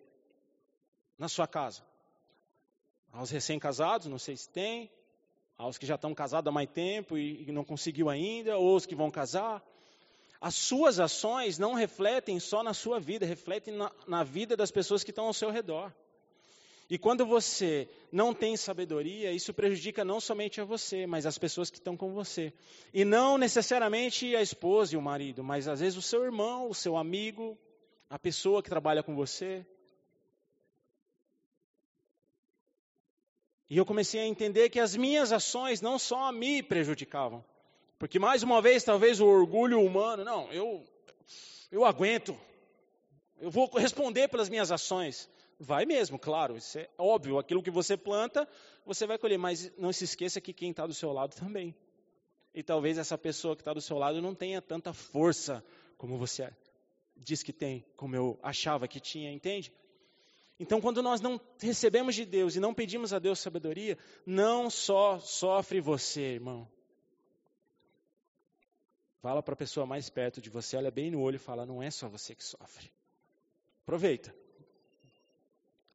na 1.17 1.27
sua 1.27 1.47
casa. 1.47 1.81
Aos 3.11 3.29
recém-casados, 3.29 4.07
não 4.07 4.17
sei 4.17 4.35
se 4.35 4.49
tem, 4.49 4.89
aos 5.57 5.77
que 5.77 5.85
já 5.85 5.95
estão 5.95 6.13
casados 6.13 6.49
há 6.49 6.51
mais 6.51 6.69
tempo 6.69 7.17
e, 7.17 7.47
e 7.47 7.51
não 7.51 7.63
conseguiu 7.63 8.09
ainda, 8.09 8.57
ou 8.57 8.75
os 8.75 8.85
que 8.85 8.95
vão 8.95 9.11
casar. 9.11 9.63
As 10.41 10.55
suas 10.55 10.99
ações 10.99 11.57
não 11.57 11.73
refletem 11.73 12.39
só 12.39 12.63
na 12.63 12.73
sua 12.73 12.99
vida, 12.99 13.25
refletem 13.25 13.73
na, 13.73 13.91
na 14.07 14.23
vida 14.23 14.57
das 14.57 14.71
pessoas 14.71 15.03
que 15.03 15.11
estão 15.11 15.27
ao 15.27 15.33
seu 15.33 15.49
redor. 15.49 15.93
E 16.89 16.97
quando 16.97 17.25
você 17.25 17.87
não 18.11 18.33
tem 18.33 18.57
sabedoria, 18.57 19.31
isso 19.31 19.53
prejudica 19.53 20.03
não 20.03 20.19
somente 20.19 20.59
a 20.59 20.65
você, 20.65 21.07
mas 21.07 21.25
as 21.25 21.37
pessoas 21.37 21.71
que 21.71 21.77
estão 21.77 21.95
com 21.95 22.13
você. 22.13 22.53
E 22.93 23.05
não 23.05 23.37
necessariamente 23.37 24.35
a 24.35 24.41
esposa 24.41 24.93
e 24.93 24.97
o 24.97 25.01
marido, 25.01 25.43
mas 25.43 25.67
às 25.67 25.79
vezes 25.79 25.97
o 25.97 26.01
seu 26.01 26.23
irmão, 26.23 26.69
o 26.69 26.75
seu 26.75 26.97
amigo, 26.97 27.57
a 28.09 28.19
pessoa 28.19 28.61
que 28.61 28.69
trabalha 28.69 29.01
com 29.01 29.15
você. 29.15 29.65
E 33.69 33.77
eu 33.77 33.85
comecei 33.85 34.19
a 34.19 34.25
entender 34.25 34.69
que 34.69 34.79
as 34.79 34.95
minhas 34.95 35.31
ações 35.31 35.81
não 35.81 35.97
só 35.97 36.31
me 36.31 36.61
prejudicavam, 36.61 37.43
porque 37.97 38.19
mais 38.19 38.43
uma 38.43 38.61
vez, 38.61 38.83
talvez 38.83 39.19
o 39.19 39.25
orgulho 39.25 39.81
humano, 39.81 40.23
não, 40.23 40.51
eu 40.51 40.85
eu 41.71 41.83
aguento. 41.85 42.37
Eu 43.39 43.49
vou 43.49 43.67
responder 43.75 44.27
pelas 44.27 44.47
minhas 44.47 44.71
ações. 44.71 45.27
Vai 45.59 45.85
mesmo, 45.85 46.19
claro, 46.19 46.55
isso 46.55 46.77
é 46.77 46.89
óbvio. 46.97 47.39
Aquilo 47.39 47.63
que 47.63 47.71
você 47.71 47.97
planta, 47.97 48.47
você 48.85 49.07
vai 49.07 49.17
colher. 49.17 49.39
Mas 49.39 49.71
não 49.77 49.91
se 49.91 50.03
esqueça 50.03 50.39
que 50.39 50.53
quem 50.53 50.69
está 50.69 50.85
do 50.85 50.93
seu 50.93 51.11
lado 51.11 51.35
também. 51.35 51.75
E 52.53 52.61
talvez 52.61 52.97
essa 52.97 53.17
pessoa 53.17 53.55
que 53.55 53.61
está 53.61 53.73
do 53.73 53.81
seu 53.81 53.97
lado 53.97 54.21
não 54.21 54.35
tenha 54.35 54.61
tanta 54.61 54.93
força 54.93 55.63
como 55.97 56.17
você 56.17 56.51
diz 57.15 57.41
que 57.43 57.53
tem, 57.53 57.85
como 57.95 58.15
eu 58.15 58.39
achava 58.41 58.87
que 58.87 58.99
tinha, 58.99 59.31
entende? 59.31 59.71
Então, 60.63 60.79
quando 60.79 61.03
nós 61.03 61.19
não 61.19 61.39
recebemos 61.59 62.15
de 62.15 62.23
Deus 62.25 62.55
e 62.55 62.59
não 62.61 62.73
pedimos 62.73 63.11
a 63.11 63.19
Deus 63.19 63.37
sabedoria, 63.39 63.97
não 64.25 64.69
só 64.69 65.19
sofre 65.19 65.81
você, 65.81 66.21
irmão, 66.21 66.65
Fala 69.21 69.41
para 69.41 69.53
a 69.53 69.57
pessoa 69.57 69.85
mais 69.85 70.09
perto 70.09 70.41
de 70.41 70.49
você, 70.49 70.75
olha 70.75 70.91
bem 70.91 71.09
no 71.09 71.21
olho 71.21 71.37
e 71.37 71.39
fala: 71.39 71.65
não 71.65 71.81
é 71.81 71.89
só 71.89 72.09
você 72.09 72.35
que 72.35 72.43
sofre. 72.43 72.91
Aproveita. 73.83 74.35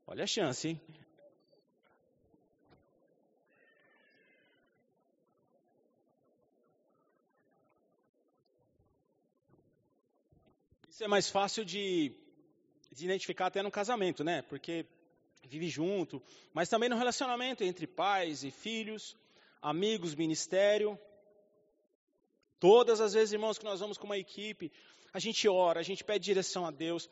Olha 0.07 0.24
a 0.24 0.26
chance, 0.26 0.66
hein? 0.66 0.81
Isso 10.88 11.04
é 11.04 11.09
mais 11.09 11.28
fácil 11.28 11.66
de, 11.66 12.14
de 12.99 13.05
identificar 13.05 13.47
até 13.47 13.63
no 13.63 13.71
casamento, 13.71 14.25
né? 14.25 14.43
Porque 14.43 14.85
vive 15.45 15.69
junto, 15.69 16.23
mas 16.53 16.69
também 16.69 16.89
no 16.89 16.97
relacionamento 16.97 17.63
entre 17.65 17.87
pais 17.87 18.43
e 18.43 18.51
filhos, 18.51 19.17
amigos, 19.63 20.15
ministério. 20.15 20.99
Todas 22.59 23.01
as 23.01 23.13
vezes, 23.13 23.33
irmãos, 23.33 23.57
que 23.57 23.65
nós 23.65 23.81
vamos 23.81 23.97
com 23.97 24.07
uma 24.07 24.19
equipe, 24.19 24.73
a 25.13 25.19
gente 25.19 25.49
ora, 25.49 25.81
a 25.81 25.83
gente 25.83 26.03
pede 26.03 26.25
direção 26.25 26.67
a 26.67 26.71
Deus, 26.71 27.09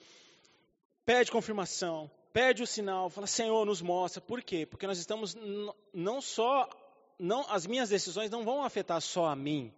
pede 1.05 1.31
confirmação, 1.31 2.11
pede 2.33 2.63
o 2.63 2.67
sinal, 2.67 3.09
fala, 3.09 3.27
Senhor, 3.27 3.65
nos 3.65 3.81
mostra. 3.81 4.21
Por 4.21 4.43
quê? 4.43 4.67
Porque 4.67 4.87
nós 4.87 4.99
estamos 4.99 5.37
não 5.95 6.21
só, 6.21 6.69
não, 7.19 7.49
as 7.49 7.65
minhas 7.65 7.89
decisões 7.89 8.31
não 8.31 8.45
vão 8.45 8.65
afetar 8.65 9.01
só 9.01 9.27
a 9.27 9.37
mim, 9.37 9.73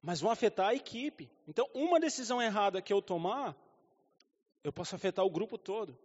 mas 0.00 0.20
vão 0.20 0.30
afetar 0.30 0.68
a 0.68 0.74
equipe. 0.74 1.30
Então, 1.46 1.68
uma 1.74 2.00
decisão 2.00 2.40
errada 2.40 2.80
que 2.80 2.92
eu 2.92 3.02
tomar, 3.02 3.54
eu 4.66 4.72
posso 4.72 4.96
afetar 4.96 5.24
o 5.24 5.30
grupo 5.30 5.56
todo. 5.56 5.96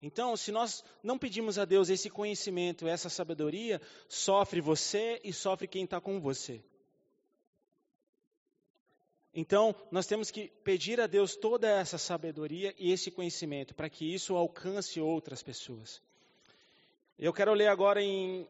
Então, 0.00 0.34
se 0.38 0.50
nós 0.50 0.82
não 1.02 1.18
pedimos 1.18 1.58
a 1.58 1.66
Deus 1.66 1.90
esse 1.90 2.08
conhecimento, 2.08 2.88
essa 2.88 3.10
sabedoria, 3.10 3.78
sofre 4.08 4.58
você 4.58 5.20
e 5.22 5.34
sofre 5.34 5.68
quem 5.68 5.84
está 5.84 6.00
com 6.00 6.18
você. 6.18 6.64
Então, 9.34 9.74
nós 9.90 10.06
temos 10.06 10.30
que 10.30 10.48
pedir 10.64 10.98
a 10.98 11.06
Deus 11.06 11.36
toda 11.36 11.68
essa 11.68 11.98
sabedoria 11.98 12.74
e 12.78 12.90
esse 12.90 13.10
conhecimento 13.10 13.74
para 13.74 13.90
que 13.90 14.14
isso 14.14 14.34
alcance 14.34 14.98
outras 14.98 15.42
pessoas. 15.42 16.00
Eu 17.18 17.34
quero 17.34 17.52
ler 17.52 17.68
agora 17.68 18.02
em 18.02 18.48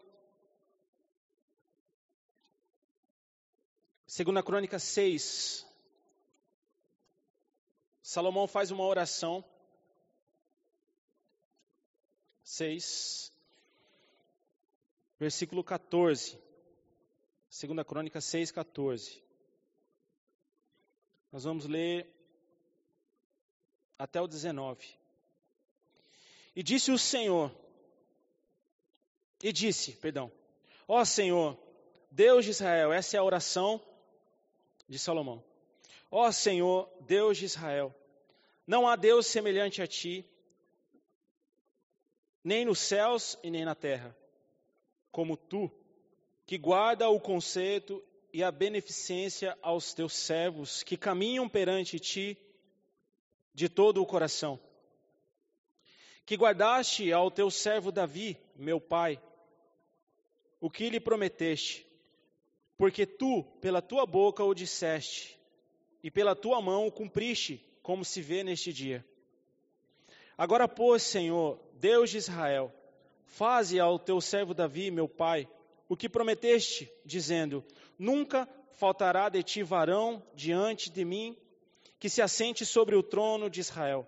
2 4.06 4.44
Crônica 4.44 4.78
6. 4.78 5.66
Salomão 8.06 8.46
faz 8.46 8.70
uma 8.70 8.84
oração. 8.84 9.44
6, 12.44 13.32
versículo 15.18 15.64
14. 15.64 16.38
2 17.50 17.84
Crônica 17.84 18.20
6, 18.20 18.52
14. 18.52 19.20
Nós 21.32 21.42
vamos 21.42 21.66
ler 21.66 22.08
até 23.98 24.20
o 24.20 24.28
19. 24.28 24.86
E 26.54 26.62
disse 26.62 26.92
o 26.92 26.98
Senhor, 26.98 27.52
e 29.42 29.52
disse, 29.52 29.96
perdão, 29.96 30.30
ó 30.86 31.04
Senhor, 31.04 31.58
Deus 32.12 32.44
de 32.44 32.52
Israel, 32.52 32.92
essa 32.92 33.16
é 33.16 33.18
a 33.18 33.24
oração 33.24 33.84
de 34.88 34.96
Salomão. 34.96 35.55
Ó 36.10 36.30
Senhor, 36.30 36.90
Deus 37.00 37.36
de 37.38 37.44
Israel, 37.44 37.94
não 38.66 38.86
há 38.86 38.96
Deus 38.96 39.26
semelhante 39.26 39.82
a 39.82 39.86
ti, 39.86 40.24
nem 42.42 42.64
nos 42.64 42.78
céus 42.78 43.38
e 43.42 43.50
nem 43.50 43.64
na 43.64 43.74
terra, 43.74 44.16
como 45.10 45.36
tu, 45.36 45.70
que 46.46 46.56
guarda 46.56 47.08
o 47.08 47.20
conceito 47.20 48.02
e 48.32 48.42
a 48.42 48.52
beneficência 48.52 49.56
aos 49.62 49.94
teus 49.94 50.12
servos 50.12 50.82
que 50.82 50.96
caminham 50.96 51.48
perante 51.48 51.98
ti 51.98 52.38
de 53.52 53.68
todo 53.68 54.02
o 54.02 54.06
coração. 54.06 54.60
Que 56.24 56.36
guardaste 56.36 57.12
ao 57.12 57.30
teu 57.30 57.50
servo 57.50 57.90
Davi, 57.90 58.38
meu 58.54 58.80
pai, 58.80 59.20
o 60.60 60.70
que 60.70 60.90
lhe 60.90 61.00
prometeste, 61.00 61.86
porque 62.76 63.06
tu, 63.06 63.42
pela 63.60 63.80
tua 63.80 64.04
boca, 64.04 64.44
o 64.44 64.54
disseste, 64.54 65.35
e 66.06 66.10
pela 66.10 66.36
tua 66.36 66.62
mão 66.62 66.86
o 66.86 66.92
cumpriste, 66.92 67.60
como 67.82 68.04
se 68.04 68.22
vê 68.22 68.44
neste 68.44 68.72
dia. 68.72 69.04
Agora, 70.38 70.68
pois, 70.68 71.02
Senhor, 71.02 71.58
Deus 71.80 72.10
de 72.10 72.18
Israel, 72.18 72.72
faze 73.24 73.80
ao 73.80 73.98
teu 73.98 74.20
servo 74.20 74.54
Davi, 74.54 74.88
meu 74.88 75.08
pai, 75.08 75.48
o 75.88 75.96
que 75.96 76.08
prometeste, 76.08 76.88
dizendo: 77.04 77.64
Nunca 77.98 78.48
faltará 78.74 79.28
de 79.28 79.42
ti 79.42 79.64
varão 79.64 80.22
diante 80.32 80.90
de 80.90 81.04
mim 81.04 81.36
que 81.98 82.08
se 82.08 82.22
assente 82.22 82.64
sobre 82.64 82.94
o 82.94 83.02
trono 83.02 83.50
de 83.50 83.58
Israel. 83.58 84.06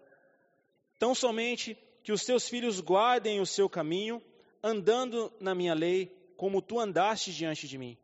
Tão 1.01 1.17
somente 1.17 1.77
que 2.05 2.13
os 2.13 2.25
teus 2.25 2.49
filhos 2.49 2.79
guardem 2.79 3.41
o 3.41 3.47
seu 3.47 3.69
caminho, 3.69 4.23
andando 4.63 5.33
na 5.41 5.53
minha 5.53 5.75
lei, 5.75 6.17
como 6.37 6.63
tu 6.63 6.79
andaste 6.79 7.33
diante 7.33 7.67
de 7.67 7.77
mim. 7.77 7.99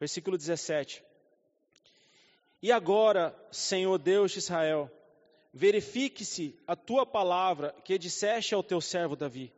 Versículo 0.00 0.36
17. 0.36 1.06
E 2.62 2.72
agora, 2.72 3.34
Senhor 3.50 3.98
Deus 3.98 4.32
de 4.32 4.38
Israel, 4.38 4.90
verifique-se 5.52 6.58
a 6.66 6.74
tua 6.74 7.06
palavra 7.06 7.74
que 7.84 7.98
disseste 7.98 8.54
ao 8.54 8.62
teu 8.62 8.80
servo 8.80 9.14
Davi. 9.14 9.52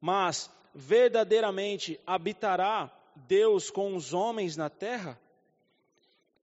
Mas 0.00 0.50
verdadeiramente 0.74 2.00
habitará 2.06 2.90
Deus 3.14 3.70
com 3.70 3.94
os 3.94 4.12
homens 4.12 4.56
na 4.56 4.68
terra? 4.68 5.20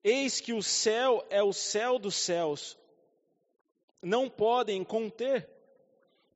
Eis 0.04 0.40
que 0.40 0.54
o 0.54 0.64
céu 0.64 1.26
é 1.30 1.44
o 1.44 1.52
céu 1.52 2.00
dos 2.00 2.16
céus, 2.16 2.78
não 4.02 4.30
podem 4.30 4.84
conter, 4.84 5.50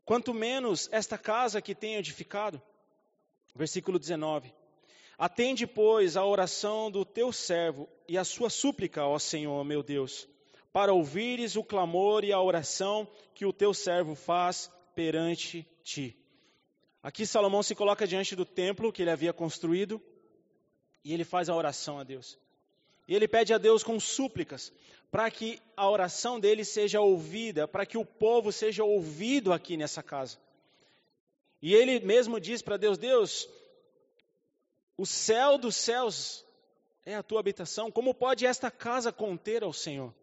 quanto 0.04 0.34
menos 0.34 0.90
esta 0.92 1.18
casa 1.18 1.62
que 1.62 1.76
tenho 1.76 2.00
edificado. 2.00 2.62
Versículo 3.56 4.00
19. 4.00 4.54
Atende, 5.22 5.68
pois, 5.68 6.18
a 6.18 6.26
oração 6.26 6.90
do 6.90 7.06
teu 7.06 7.32
servo 7.32 7.88
e 8.08 8.18
a 8.18 8.24
sua 8.24 8.50
súplica, 8.50 9.06
ó 9.06 9.20
Senhor, 9.20 9.64
meu 9.64 9.84
Deus, 9.84 10.28
para 10.74 10.94
ouvires 10.94 11.56
o 11.56 11.64
clamor 11.64 12.24
e 12.24 12.34
a 12.34 12.42
oração 12.42 13.08
que 13.36 13.46
o 13.46 13.54
teu 13.54 13.72
servo 13.72 14.16
faz 14.16 14.72
perante 14.96 15.64
ti. 15.84 16.18
Aqui 17.04 17.24
Salomão 17.24 17.62
se 17.62 17.76
coloca 17.76 18.08
diante 18.08 18.36
do 18.36 18.44
templo 18.44 18.92
que 18.92 19.04
ele 19.04 19.12
havia 19.12 19.32
construído 19.32 20.02
e 21.04 21.14
ele 21.14 21.24
faz 21.24 21.50
a 21.50 21.56
oração 21.56 22.00
a 22.00 22.04
Deus. 22.04 22.36
E 23.08 23.14
ele 23.14 23.28
pede 23.28 23.54
a 23.54 23.60
Deus 23.60 23.84
com 23.84 24.00
súplicas, 24.00 24.74
para 25.12 25.30
que 25.30 25.62
a 25.78 25.88
oração 25.88 26.40
dele 26.40 26.66
seja 26.66 27.00
ouvida, 27.00 27.68
para 27.68 27.86
que 27.86 27.96
o 27.96 28.04
povo 28.04 28.52
seja 28.52 28.84
ouvido 28.84 29.54
aqui 29.54 29.78
nessa 29.78 30.02
casa. 30.02 30.40
E 31.62 31.76
ele 31.76 32.00
mesmo 32.00 32.40
diz 32.40 32.64
para 32.64 32.76
Deus: 32.76 32.98
Deus, 32.98 33.48
o 35.02 35.06
céu 35.08 35.58
dos 35.58 35.76
céus 35.76 36.46
é 37.04 37.16
a 37.16 37.24
tua 37.24 37.40
habitação, 37.40 37.92
como 37.92 38.14
pode 38.14 38.46
esta 38.46 38.70
casa 38.70 39.12
conter 39.12 39.64
ao 39.64 39.74
Senhor? 39.74 40.14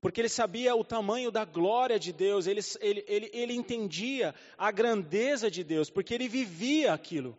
Porque 0.00 0.22
ele 0.22 0.28
sabia 0.30 0.74
o 0.74 0.82
tamanho 0.82 1.30
da 1.30 1.44
glória 1.44 1.98
de 1.98 2.14
Deus, 2.14 2.46
ele, 2.46 2.62
ele, 2.80 3.04
ele, 3.06 3.30
ele 3.34 3.52
entendia 3.52 4.34
a 4.56 4.70
grandeza 4.70 5.50
de 5.50 5.62
Deus, 5.62 5.90
porque 5.90 6.14
ele 6.14 6.30
vivia 6.30 6.94
aquilo. 6.94 7.36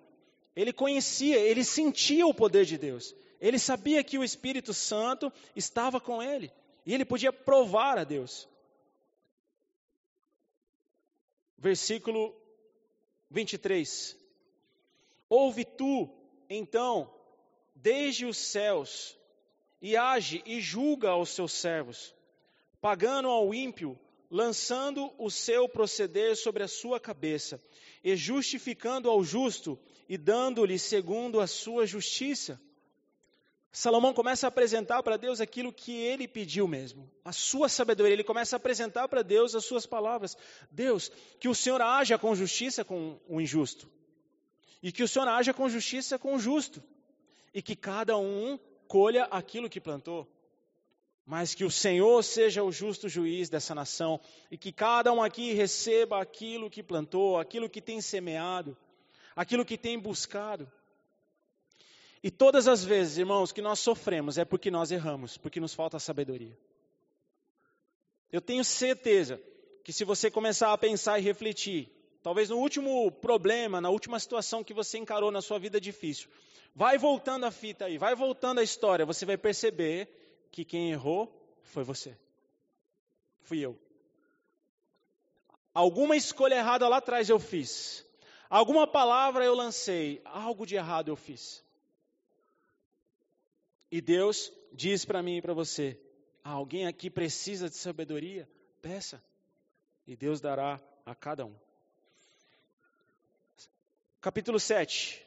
Ele 0.55 0.71
conhecia, 0.71 1.39
ele 1.39 1.63
sentia 1.63 2.27
o 2.27 2.33
poder 2.33 2.63
de 2.63 2.77
Deus. 2.77 3.15
Ele 3.41 3.57
sabia 3.57 4.03
que 4.03 4.19
o 4.19 4.23
Espírito 4.23 4.71
Santo 4.71 5.33
estava 5.55 5.99
com 5.99 6.21
ele. 6.21 6.51
E 6.85 6.93
ele 6.93 7.05
podia 7.05 7.33
provar 7.33 7.97
a 7.97 8.03
Deus. 8.03 8.47
Versículo 11.57 12.39
23. 13.31 14.18
Ouve 15.29 15.63
tu, 15.63 16.09
então, 16.49 17.13
desde 17.75 18.25
os 18.25 18.37
céus, 18.37 19.17
e 19.81 19.95
age 19.95 20.41
e 20.45 20.59
julga 20.59 21.09
aos 21.09 21.29
seus 21.29 21.53
servos, 21.53 22.13
pagando 22.81 23.27
ao 23.29 23.53
ímpio, 23.53 23.97
lançando 24.29 25.11
o 25.17 25.29
seu 25.29 25.69
proceder 25.69 26.35
sobre 26.35 26.63
a 26.63 26.67
sua 26.67 26.99
cabeça, 26.99 27.61
e 28.03 28.15
justificando 28.15 29.09
ao 29.09 29.23
justo, 29.23 29.79
e 30.07 30.17
dando-lhe 30.17 30.79
segundo 30.79 31.39
a 31.39 31.47
sua 31.47 31.85
justiça. 31.85 32.59
Salomão 33.71 34.13
começa 34.13 34.47
a 34.47 34.49
apresentar 34.49 35.03
para 35.03 35.15
Deus 35.15 35.39
aquilo 35.39 35.71
que 35.71 35.95
ele 35.95 36.27
pediu 36.27 36.67
mesmo, 36.67 37.09
a 37.23 37.31
sua 37.31 37.69
sabedoria. 37.69 38.13
Ele 38.13 38.23
começa 38.23 38.55
a 38.55 38.57
apresentar 38.57 39.07
para 39.07 39.21
Deus 39.21 39.53
as 39.53 39.63
suas 39.63 39.85
palavras. 39.85 40.35
Deus, 40.71 41.11
que 41.39 41.47
o 41.47 41.53
Senhor 41.53 41.79
haja 41.79 42.17
com 42.17 42.33
justiça 42.33 42.83
com 42.83 43.19
o 43.27 43.39
injusto, 43.39 43.87
e 44.81 44.91
que 44.91 45.03
o 45.03 45.07
Senhor 45.07 45.27
haja 45.27 45.53
com 45.53 45.69
justiça 45.69 46.17
com 46.17 46.35
o 46.35 46.39
justo, 46.39 46.83
e 47.53 47.61
que 47.61 47.75
cada 47.75 48.17
um 48.17 48.59
colha 48.87 49.25
aquilo 49.25 49.69
que 49.69 49.81
plantou. 49.81 50.27
Mas 51.25 51.53
que 51.53 51.63
o 51.63 51.69
Senhor 51.69 52.23
seja 52.23 52.63
o 52.63 52.71
justo 52.71 53.07
juiz 53.07 53.49
dessa 53.49 53.75
nação, 53.75 54.19
e 54.49 54.57
que 54.57 54.71
cada 54.71 55.11
um 55.13 55.21
aqui 55.21 55.53
receba 55.53 56.21
aquilo 56.21 56.69
que 56.69 56.81
plantou, 56.81 57.37
aquilo 57.37 57.69
que 57.69 57.81
tem 57.81 58.01
semeado 58.01 58.75
aquilo 59.39 59.63
que 59.63 59.77
tem 59.77 59.97
buscado. 59.97 60.69
E 62.21 62.29
todas 62.29 62.67
as 62.67 62.83
vezes, 62.83 63.17
irmãos, 63.17 63.53
que 63.53 63.61
nós 63.61 63.79
sofremos 63.79 64.37
é 64.37 64.43
porque 64.43 64.69
nós 64.69 64.91
erramos, 64.91 65.37
porque 65.37 65.61
nos 65.61 65.73
falta 65.73 65.97
sabedoria. 65.97 66.57
Eu 68.29 68.41
tenho 68.41 68.65
certeza 68.65 69.41
que 69.81 69.93
se 69.93 70.03
você 70.03 70.29
começar 70.29 70.73
a 70.73 70.77
pensar 70.77 71.17
e 71.17 71.21
refletir, 71.21 71.89
talvez 72.21 72.49
no 72.49 72.58
último 72.58 73.12
problema, 73.12 73.79
na 73.79 73.89
última 73.89 74.19
situação 74.19 74.63
que 74.63 74.73
você 74.73 74.97
encarou 74.97 75.32
na 75.32 75.41
sua 75.41 75.60
vida 75.60 75.79
difícil, 75.79 76.29
vai 76.75 76.97
voltando 76.97 77.45
a 77.45 77.51
fita 77.51 77.86
aí, 77.86 77.97
vai 77.97 78.15
voltando 78.15 78.60
a 78.60 78.63
história, 78.63 79.05
você 79.05 79.25
vai 79.25 79.38
perceber 79.38 80.08
que 80.51 80.65
quem 80.65 80.91
errou 80.91 81.32
foi 81.63 81.84
você. 81.84 82.17
Fui 83.41 83.60
eu. 83.60 83.77
Alguma 85.73 86.15
escolha 86.15 86.56
errada 86.56 86.87
lá 86.87 86.98
atrás 86.98 87.29
eu 87.29 87.39
fiz. 87.39 88.06
Alguma 88.50 88.87
palavra 88.87 89.46
eu 89.46 89.54
lancei, 89.54 90.21
algo 90.25 90.65
de 90.65 90.75
errado 90.75 91.10
eu 91.10 91.15
fiz. 91.15 91.63
E 93.91 94.02
Deus 94.02 94.52
diz 94.71 95.06
para 95.06 95.21
mim 95.21 95.37
e 95.37 95.41
para 95.41 95.54
você: 95.54 96.00
alguém 96.43 96.87
aqui 96.87 97.10
precisa 97.10 97.69
de 97.69 97.75
sabedoria? 97.75 98.50
Peça, 98.81 99.23
e 100.08 100.15
Deus 100.15 100.41
dará 100.41 100.81
a 101.06 101.13
cada 101.13 101.46
um. 101.46 101.56
Capítulo 104.21 104.59
7, 104.59 105.25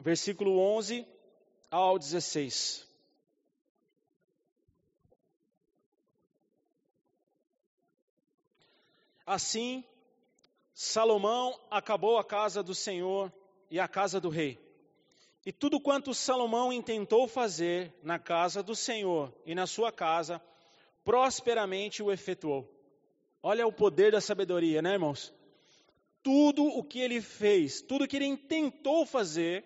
versículo 0.00 0.58
11 0.58 1.06
ao 1.70 1.96
16. 1.96 2.84
Assim 9.24 9.84
Salomão 10.74 11.56
acabou 11.70 12.18
a 12.18 12.24
casa 12.24 12.60
do 12.60 12.74
Senhor 12.74 13.32
e 13.70 13.78
a 13.78 13.86
casa 13.86 14.20
do 14.20 14.28
rei. 14.28 14.58
E 15.46 15.52
tudo 15.52 15.80
quanto 15.80 16.12
Salomão 16.12 16.72
intentou 16.72 17.28
fazer 17.28 17.94
na 18.02 18.18
casa 18.18 18.64
do 18.64 18.74
Senhor 18.74 19.32
e 19.46 19.54
na 19.54 19.68
sua 19.68 19.92
casa, 19.92 20.42
prosperamente 21.04 22.02
o 22.02 22.10
efetuou. 22.10 22.68
Olha 23.40 23.64
o 23.64 23.72
poder 23.72 24.10
da 24.10 24.20
sabedoria, 24.20 24.82
né, 24.82 24.94
irmãos? 24.94 25.32
Tudo 26.22 26.64
o 26.64 26.82
que 26.82 27.00
ele 27.00 27.20
fez, 27.20 27.80
tudo 27.80 28.04
o 28.04 28.08
que 28.08 28.16
ele 28.16 28.26
intentou 28.26 29.06
fazer, 29.06 29.64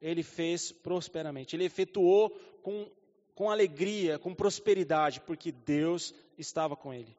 ele 0.00 0.22
fez 0.22 0.70
prosperamente. 0.70 1.56
Ele 1.56 1.64
efetuou 1.64 2.30
com, 2.62 2.90
com 3.34 3.50
alegria, 3.50 4.18
com 4.18 4.34
prosperidade, 4.34 5.20
porque 5.20 5.50
Deus 5.50 6.14
estava 6.36 6.76
com 6.76 6.94
ele. 6.94 7.16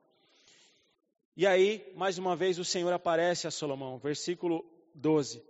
E 1.36 1.48
aí, 1.48 1.90
mais 1.96 2.18
uma 2.18 2.36
vez, 2.36 2.60
o 2.60 2.66
Senhor 2.66 2.92
aparece 2.92 3.48
a 3.48 3.52
Salomão, 3.52 3.98
versículo 3.98 4.66
12. 4.94 5.42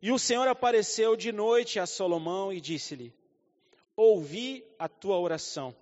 E 0.00 0.12
o 0.12 0.18
Senhor 0.18 0.46
apareceu 0.46 1.16
de 1.16 1.32
noite 1.32 1.80
a 1.80 1.86
Salomão 1.86 2.52
e 2.52 2.60
disse-lhe: 2.60 3.12
Ouvi 3.96 4.64
a 4.78 4.88
tua 4.88 5.18
oração. 5.18 5.74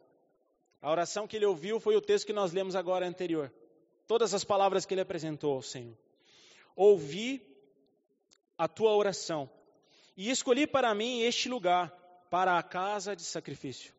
A 0.81 0.91
oração 0.91 1.27
que 1.27 1.37
ele 1.37 1.47
ouviu 1.47 1.79
foi 1.79 1.97
o 1.97 2.01
texto 2.01 2.27
que 2.27 2.33
nós 2.33 2.53
lemos 2.53 2.75
agora 2.75 3.07
anterior. 3.07 3.53
Todas 4.07 4.35
as 4.35 4.45
palavras 4.45 4.85
que 4.85 4.95
ele 4.95 5.01
apresentou 5.01 5.55
ao 5.55 5.63
Senhor. 5.63 5.97
Ouvi 6.77 7.43
a 8.57 8.69
tua 8.69 8.95
oração 8.95 9.51
e 10.17 10.31
escolhi 10.31 10.67
para 10.67 10.95
mim 10.95 11.23
este 11.23 11.49
lugar, 11.49 11.91
para 12.31 12.59
a 12.59 12.63
casa 12.63 13.15
de 13.17 13.23
sacrifício. 13.23 13.93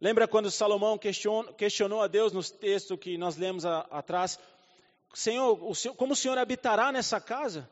Lembra 0.00 0.26
quando 0.26 0.50
Salomão 0.50 0.98
questionou, 0.98 2.02
a 2.02 2.06
Deus 2.06 2.32
nos 2.32 2.50
textos 2.50 2.98
que 2.98 3.18
nós 3.18 3.36
lemos 3.36 3.66
a, 3.66 3.80
atrás? 3.90 4.38
Senhor, 5.12 5.62
o 5.62 5.74
Senhor, 5.74 5.94
como 5.94 6.14
o 6.14 6.16
Senhor 6.16 6.38
habitará 6.38 6.90
nessa 6.90 7.20
casa? 7.20 7.68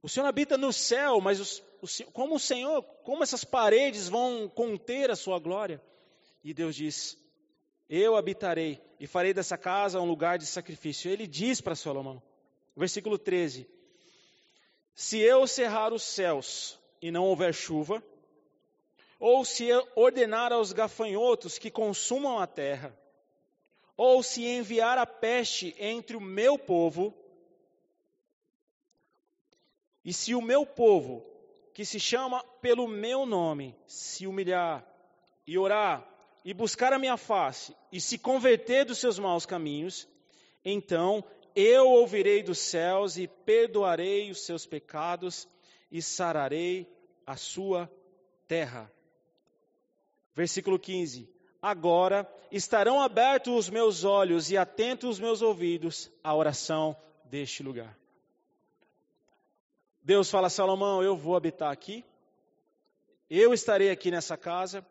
O 0.00 0.08
Senhor 0.08 0.26
habita 0.26 0.56
no 0.56 0.72
céu, 0.72 1.20
mas 1.20 1.60
o, 1.80 2.12
como 2.12 2.36
o 2.36 2.40
Senhor, 2.40 2.82
como 3.02 3.24
essas 3.24 3.42
paredes 3.42 4.08
vão 4.08 4.48
conter 4.48 5.10
a 5.10 5.16
sua 5.16 5.40
glória? 5.40 5.82
E 6.44 6.54
Deus 6.54 6.76
diz: 6.76 7.18
Eu 7.88 8.16
habitarei 8.16 8.80
e 9.00 9.06
farei 9.06 9.34
dessa 9.34 9.58
casa 9.58 10.00
um 10.00 10.06
lugar 10.06 10.38
de 10.38 10.46
sacrifício. 10.46 11.10
Ele 11.10 11.26
diz 11.26 11.60
para 11.60 11.74
Salomão, 11.74 12.22
versículo 12.78 13.18
13: 13.18 13.68
Se 14.94 15.18
eu 15.18 15.46
cerrar 15.46 15.92
os 15.92 16.02
céus 16.02 16.78
e 17.02 17.10
não 17.10 17.24
houver 17.24 17.52
chuva, 17.52 18.02
ou 19.18 19.44
se 19.44 19.66
eu 19.66 19.86
ordenar 19.96 20.52
aos 20.52 20.72
gafanhotos 20.72 21.58
que 21.58 21.70
consumam 21.70 22.38
a 22.38 22.46
terra, 22.46 22.96
ou 23.96 24.22
se 24.22 24.46
enviar 24.46 24.96
a 24.96 25.04
peste 25.04 25.74
entre 25.78 26.16
o 26.16 26.20
meu 26.20 26.56
povo, 26.56 27.12
e 30.04 30.12
se 30.12 30.34
o 30.34 30.40
meu 30.40 30.64
povo, 30.64 31.26
que 31.74 31.84
se 31.84 31.98
chama 31.98 32.42
pelo 32.62 32.86
meu 32.86 33.26
nome, 33.26 33.76
se 33.86 34.26
humilhar 34.26 34.86
e 35.46 35.58
orar 35.58 36.06
e 36.44 36.54
buscar 36.54 36.92
a 36.92 36.98
minha 36.98 37.16
face 37.16 37.74
e 37.92 38.00
se 38.00 38.16
converter 38.18 38.84
dos 38.84 38.98
seus 38.98 39.18
maus 39.18 39.44
caminhos, 39.44 40.08
então 40.64 41.24
eu 41.60 41.88
ouvirei 41.88 42.40
dos 42.40 42.58
céus 42.58 43.16
e 43.16 43.26
perdoarei 43.26 44.30
os 44.30 44.42
seus 44.42 44.64
pecados 44.64 45.48
e 45.90 46.00
sararei 46.00 46.86
a 47.26 47.36
sua 47.36 47.90
terra. 48.46 48.88
Versículo 50.36 50.78
15: 50.78 51.28
Agora 51.60 52.32
estarão 52.52 53.00
abertos 53.00 53.52
os 53.52 53.70
meus 53.70 54.04
olhos 54.04 54.52
e 54.52 54.56
atentos 54.56 55.10
os 55.10 55.18
meus 55.18 55.42
ouvidos 55.42 56.08
à 56.22 56.32
oração 56.32 56.96
deste 57.24 57.64
lugar. 57.64 57.98
Deus 60.00 60.30
fala 60.30 60.46
a 60.46 60.50
Salomão: 60.50 61.02
Eu 61.02 61.16
vou 61.16 61.34
habitar 61.34 61.72
aqui, 61.72 62.04
eu 63.28 63.52
estarei 63.52 63.90
aqui 63.90 64.12
nessa 64.12 64.36
casa, 64.36 64.86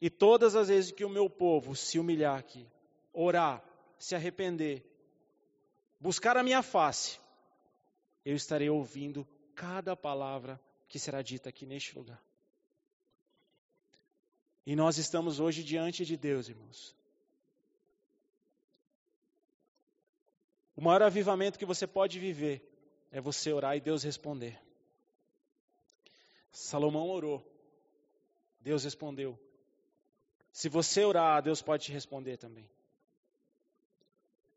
e 0.00 0.08
todas 0.08 0.54
as 0.54 0.68
vezes 0.68 0.92
que 0.92 1.04
o 1.04 1.10
meu 1.10 1.28
povo 1.28 1.74
se 1.74 1.98
humilhar 1.98 2.38
aqui, 2.38 2.64
orar, 3.12 3.60
se 3.98 4.14
arrepender, 4.14 4.91
buscar 6.02 6.36
a 6.36 6.42
minha 6.42 6.62
face, 6.62 7.20
eu 8.24 8.34
estarei 8.34 8.68
ouvindo 8.68 9.26
cada 9.54 9.94
palavra 9.94 10.60
que 10.88 10.98
será 10.98 11.22
dita 11.22 11.48
aqui 11.48 11.64
neste 11.64 11.96
lugar. 11.96 12.20
E 14.66 14.74
nós 14.74 14.98
estamos 14.98 15.38
hoje 15.38 15.62
diante 15.62 16.04
de 16.04 16.16
Deus, 16.16 16.48
irmãos. 16.48 16.96
O 20.74 20.80
maior 20.82 21.02
avivamento 21.02 21.58
que 21.58 21.64
você 21.64 21.86
pode 21.86 22.18
viver 22.18 22.68
é 23.12 23.20
você 23.20 23.52
orar 23.52 23.76
e 23.76 23.80
Deus 23.80 24.02
responder. 24.02 24.60
Salomão 26.50 27.08
orou, 27.08 27.46
Deus 28.60 28.82
respondeu. 28.82 29.38
Se 30.52 30.68
você 30.68 31.04
orar, 31.04 31.42
Deus 31.42 31.62
pode 31.62 31.84
te 31.84 31.92
responder 31.92 32.38
também. 32.38 32.68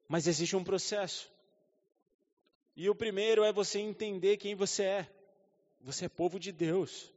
Mas 0.07 0.27
existe 0.27 0.55
um 0.55 0.63
processo. 0.63 1.34
E 2.76 2.89
o 2.89 2.95
primeiro 2.95 3.43
é 3.43 3.53
você 3.53 3.80
entender 3.80 4.38
quem 4.38 4.53
você 4.53 4.84
é. 4.84 5.09
Você 5.82 6.05
é 6.05 6.09
povo 6.09 6.39
de 6.39 6.51
Deus. 6.51 7.11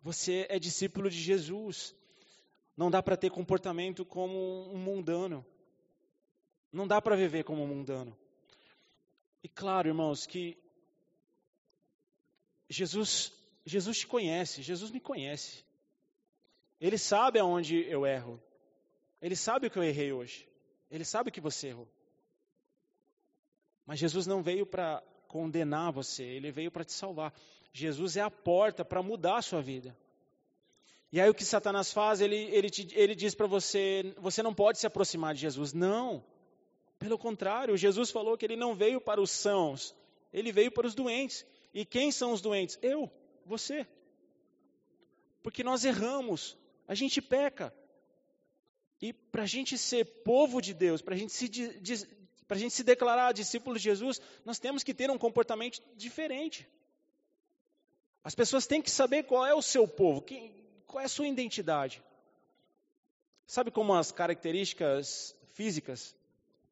Você 0.00 0.46
é 0.48 0.58
discípulo 0.58 1.10
de 1.10 1.18
Jesus. 1.20 1.94
Não 2.76 2.90
dá 2.90 3.02
para 3.02 3.16
ter 3.16 3.30
comportamento 3.30 4.04
como 4.04 4.72
um 4.72 4.78
mundano. 4.78 5.44
Não 6.72 6.86
dá 6.86 7.00
para 7.00 7.16
viver 7.16 7.42
como 7.42 7.62
um 7.62 7.66
mundano. 7.66 8.16
E 9.42 9.48
claro, 9.48 9.88
irmãos, 9.88 10.26
que 10.26 10.56
Jesus, 12.68 13.32
Jesus 13.64 13.98
te 13.98 14.06
conhece, 14.06 14.62
Jesus 14.62 14.90
me 14.90 15.00
conhece. 15.00 15.64
Ele 16.80 16.98
sabe 16.98 17.38
aonde 17.38 17.78
eu 17.88 18.06
erro. 18.06 18.40
Ele 19.20 19.36
sabe 19.36 19.66
o 19.66 19.70
que 19.70 19.78
eu 19.78 19.82
errei 19.82 20.12
hoje. 20.12 20.48
Ele 20.90 21.04
sabe 21.04 21.30
que 21.30 21.40
você 21.40 21.68
errou. 21.68 21.88
Mas 23.86 23.98
Jesus 23.98 24.26
não 24.26 24.42
veio 24.42 24.64
para 24.64 25.02
condenar 25.28 25.92
você, 25.92 26.22
ele 26.22 26.50
veio 26.50 26.70
para 26.70 26.84
te 26.84 26.92
salvar. 26.92 27.32
Jesus 27.72 28.16
é 28.16 28.20
a 28.20 28.30
porta 28.30 28.84
para 28.84 29.02
mudar 29.02 29.38
a 29.38 29.42
sua 29.42 29.60
vida. 29.60 29.96
E 31.10 31.20
aí 31.20 31.28
o 31.28 31.34
que 31.34 31.44
Satanás 31.44 31.92
faz, 31.92 32.20
ele, 32.20 32.36
ele, 32.36 32.70
te, 32.70 32.88
ele 32.92 33.14
diz 33.14 33.34
para 33.34 33.46
você, 33.46 34.14
você 34.18 34.42
não 34.42 34.54
pode 34.54 34.78
se 34.78 34.86
aproximar 34.86 35.34
de 35.34 35.40
Jesus. 35.40 35.72
Não, 35.72 36.24
pelo 36.98 37.18
contrário, 37.18 37.76
Jesus 37.76 38.10
falou 38.10 38.36
que 38.36 38.44
ele 38.44 38.56
não 38.56 38.74
veio 38.74 39.00
para 39.00 39.20
os 39.20 39.30
sãos, 39.30 39.94
ele 40.32 40.50
veio 40.50 40.72
para 40.72 40.86
os 40.86 40.94
doentes. 40.94 41.44
E 41.72 41.84
quem 41.84 42.10
são 42.10 42.32
os 42.32 42.40
doentes? 42.40 42.78
Eu, 42.82 43.10
você. 43.44 43.86
Porque 45.42 45.62
nós 45.62 45.84
erramos, 45.84 46.56
a 46.88 46.94
gente 46.94 47.20
peca. 47.20 47.74
E 49.00 49.12
para 49.12 49.42
a 49.42 49.46
gente 49.46 49.76
ser 49.76 50.04
povo 50.24 50.60
de 50.60 50.72
Deus, 50.72 51.02
para 51.02 51.14
a 51.14 51.18
gente 51.18 51.32
se 51.32 51.48
para 52.46 52.56
a 52.56 52.60
gente 52.60 52.74
se 52.74 52.82
declarar 52.82 53.32
discípulo 53.32 53.76
de 53.76 53.82
Jesus, 53.82 54.20
nós 54.44 54.58
temos 54.58 54.82
que 54.82 54.92
ter 54.92 55.10
um 55.10 55.18
comportamento 55.18 55.80
diferente. 55.96 56.68
As 58.22 58.34
pessoas 58.34 58.66
têm 58.66 58.82
que 58.82 58.90
saber 58.90 59.24
qual 59.24 59.44
é 59.46 59.54
o 59.54 59.62
seu 59.62 59.86
povo, 59.88 60.22
quem, 60.22 60.54
qual 60.86 61.02
é 61.02 61.04
a 61.04 61.08
sua 61.08 61.26
identidade. 61.26 62.02
Sabe 63.46 63.70
como 63.70 63.94
as 63.94 64.10
características 64.10 65.36
físicas? 65.52 66.16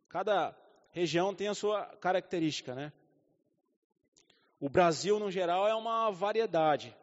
Cada 0.09 0.57
região 0.91 1.35
tem 1.35 1.49
a 1.49 1.55
sua 1.55 1.85
característica, 1.97 2.75
né? 2.75 2.93
O 4.61 4.69
Brasil, 4.69 5.19
no 5.19 5.31
geral, 5.31 5.67
é 5.67 5.75
uma 5.75 6.11
variedade. 6.11 6.95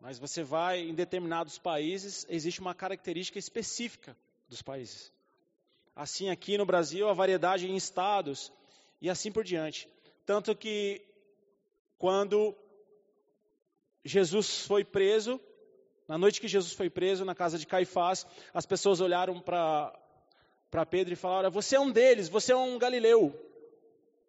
Mas 0.00 0.18
você 0.18 0.42
vai 0.42 0.80
em 0.80 0.94
determinados 0.94 1.58
países, 1.58 2.26
existe 2.28 2.60
uma 2.60 2.74
característica 2.74 3.38
específica 3.38 4.16
dos 4.48 4.60
países. 4.60 5.12
Assim, 5.94 6.28
aqui 6.28 6.58
no 6.58 6.66
Brasil, 6.66 7.08
a 7.08 7.12
variedade 7.12 7.70
em 7.70 7.76
estados 7.76 8.52
e 9.00 9.08
assim 9.08 9.30
por 9.30 9.44
diante. 9.44 9.88
Tanto 10.26 10.54
que, 10.56 11.00
quando 11.98 12.54
Jesus 14.04 14.66
foi 14.66 14.84
preso, 14.84 15.40
na 16.08 16.18
noite 16.18 16.40
que 16.40 16.48
Jesus 16.48 16.72
foi 16.72 16.90
preso, 16.90 17.24
na 17.24 17.34
casa 17.34 17.58
de 17.58 17.66
Caifás, 17.66 18.26
as 18.52 18.66
pessoas 18.66 19.00
olharam 19.00 19.40
para 19.40 20.86
Pedro 20.90 21.12
e 21.12 21.16
falaram: 21.16 21.50
Você 21.50 21.76
é 21.76 21.80
um 21.80 21.90
deles, 21.90 22.28
você 22.28 22.52
é 22.52 22.56
um 22.56 22.78
galileu. 22.78 23.32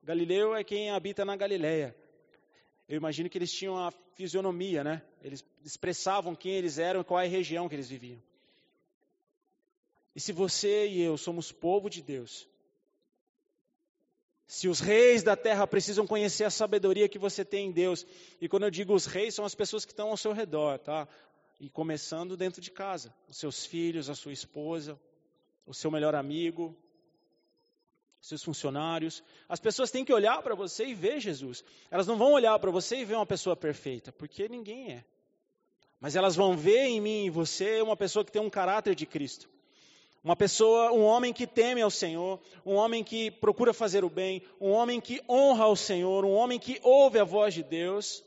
Galileu 0.03 0.55
é 0.55 0.63
quem 0.63 0.91
habita 0.91 1.25
na 1.25 1.35
Galileia. 1.35 1.95
Eu 2.87 2.97
imagino 2.97 3.27
que 3.27 3.37
eles 3.37 3.51
tinham 3.51 3.75
a 3.75 3.91
fisionomia, 4.13 4.83
né? 4.83 5.01
Eles 5.23 5.43
expressavam 5.63 6.35
quem 6.35 6.53
eles 6.53 6.77
eram 6.77 7.01
e 7.01 7.03
qual 7.03 7.19
é 7.19 7.25
a 7.25 7.29
região 7.29 7.67
que 7.67 7.73
eles 7.73 7.89
viviam. 7.89 8.21
E 10.15 10.19
se 10.21 10.31
você 10.31 10.87
e 10.87 11.01
eu 11.01 11.17
somos 11.17 11.51
povo 11.51 11.89
de 11.89 12.01
Deus, 12.01 12.47
se 14.47 14.67
os 14.67 14.79
reis 14.79 15.23
da 15.23 15.35
terra 15.35 15.65
precisam 15.67 16.05
conhecer 16.07 16.43
a 16.43 16.49
sabedoria 16.49 17.09
que 17.09 17.19
você 17.19 17.43
tem 17.43 17.67
em 17.67 17.71
Deus, 17.71 18.05
e 18.39 18.47
quando 18.47 18.63
eu 18.63 18.71
digo 18.71 18.93
os 18.93 19.05
reis, 19.05 19.33
são 19.35 19.43
as 19.43 19.55
pessoas 19.55 19.83
que 19.83 19.91
estão 19.91 20.09
ao 20.09 20.17
seu 20.17 20.31
redor, 20.31 20.79
tá? 20.79 21.07
E 21.59 21.69
começando 21.69 22.37
dentro 22.37 22.61
de 22.61 22.69
casa, 22.71 23.13
os 23.27 23.37
seus 23.37 23.65
filhos, 23.65 24.09
a 24.09 24.15
sua 24.15 24.31
esposa, 24.31 24.99
o 25.65 25.73
seu 25.73 25.89
melhor 25.89 26.13
amigo. 26.15 26.75
seus 28.21 28.43
funcionários. 28.43 29.23
As 29.47 29.59
pessoas 29.59 29.91
têm 29.91 30.05
que 30.05 30.13
olhar 30.13 30.41
para 30.41 30.55
você 30.55 30.85
e 30.85 30.93
ver 30.93 31.19
Jesus. 31.19 31.63
Elas 31.91 32.07
não 32.07 32.17
vão 32.17 32.33
olhar 32.33 32.57
para 32.59 32.71
você 32.71 32.97
e 32.97 33.05
ver 33.05 33.15
uma 33.15 33.25
pessoa 33.25 33.55
perfeita, 33.55 34.11
porque 34.11 34.47
ninguém 34.49 34.93
é. 34.93 35.05
Mas 35.99 36.15
elas 36.15 36.35
vão 36.35 36.57
ver 36.57 36.85
em 36.85 37.01
mim 37.01 37.25
e 37.25 37.29
você 37.29 37.81
uma 37.81 37.95
pessoa 37.95 38.25
que 38.25 38.31
tem 38.31 38.41
um 38.41 38.49
caráter 38.49 38.95
de 38.95 39.05
Cristo. 39.05 39.49
Uma 40.25 40.35
pessoa, 40.35 40.91
um 40.91 41.03
homem 41.03 41.31
que 41.31 41.45
teme 41.45 41.83
ao 41.83 41.91
Senhor, 41.91 42.41
um 42.65 42.73
homem 42.73 43.03
que 43.03 43.29
procura 43.29 43.71
fazer 43.75 44.03
o 44.03 44.09
bem, 44.09 44.41
um 44.59 44.71
homem 44.71 44.99
que 44.99 45.21
honra 45.29 45.65
ao 45.65 45.75
Senhor, 45.75 46.25
um 46.25 46.33
homem 46.33 46.57
que 46.57 46.79
ouve 46.81 47.19
a 47.19 47.23
voz 47.23 47.53
de 47.53 47.61
Deus. 47.61 48.23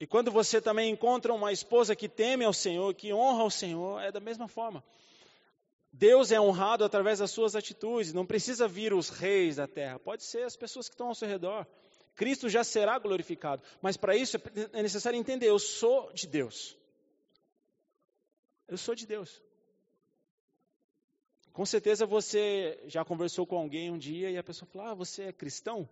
E 0.00 0.04
quando 0.04 0.32
você 0.32 0.60
também 0.60 0.90
encontra 0.90 1.32
uma 1.32 1.52
esposa 1.52 1.94
que 1.94 2.08
teme 2.08 2.44
ao 2.44 2.52
Senhor, 2.52 2.92
que 2.92 3.12
honra 3.12 3.42
ao 3.42 3.50
Senhor, 3.50 4.02
é 4.02 4.10
da 4.10 4.18
mesma 4.18 4.48
forma. 4.48 4.82
Deus 5.92 6.32
é 6.32 6.40
honrado 6.40 6.82
através 6.82 7.20
das 7.20 7.30
suas 7.30 7.54
atitudes, 7.54 8.12
não 8.12 8.26
precisa 8.26 8.66
vir 8.66 8.92
os 8.92 9.10
reis 9.10 9.54
da 9.54 9.68
terra, 9.68 10.00
pode 10.00 10.24
ser 10.24 10.42
as 10.42 10.56
pessoas 10.56 10.88
que 10.88 10.94
estão 10.94 11.06
ao 11.06 11.14
seu 11.14 11.28
redor. 11.28 11.64
Cristo 12.16 12.48
já 12.48 12.64
será 12.64 12.98
glorificado, 12.98 13.62
mas 13.80 13.96
para 13.96 14.16
isso 14.16 14.38
é 14.72 14.82
necessário 14.82 15.16
entender: 15.16 15.46
eu 15.46 15.60
sou 15.60 16.12
de 16.12 16.26
Deus. 16.26 16.76
Eu 18.66 18.76
sou 18.76 18.94
de 18.94 19.06
Deus. 19.06 19.42
Com 21.52 21.64
certeza 21.64 22.04
você 22.04 22.80
já 22.86 23.04
conversou 23.04 23.46
com 23.46 23.56
alguém 23.56 23.90
um 23.90 23.98
dia 23.98 24.30
e 24.30 24.36
a 24.36 24.42
pessoa 24.42 24.68
falou: 24.68 24.88
Ah, 24.88 24.94
você 24.94 25.24
é 25.24 25.32
cristão? 25.32 25.88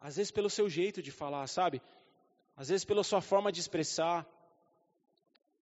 Às 0.00 0.16
vezes 0.16 0.32
pelo 0.32 0.48
seu 0.48 0.68
jeito 0.68 1.02
de 1.02 1.10
falar, 1.10 1.46
sabe? 1.46 1.82
Às 2.56 2.68
vezes 2.68 2.84
pela 2.84 3.04
sua 3.04 3.20
forma 3.20 3.52
de 3.52 3.60
expressar. 3.60 4.26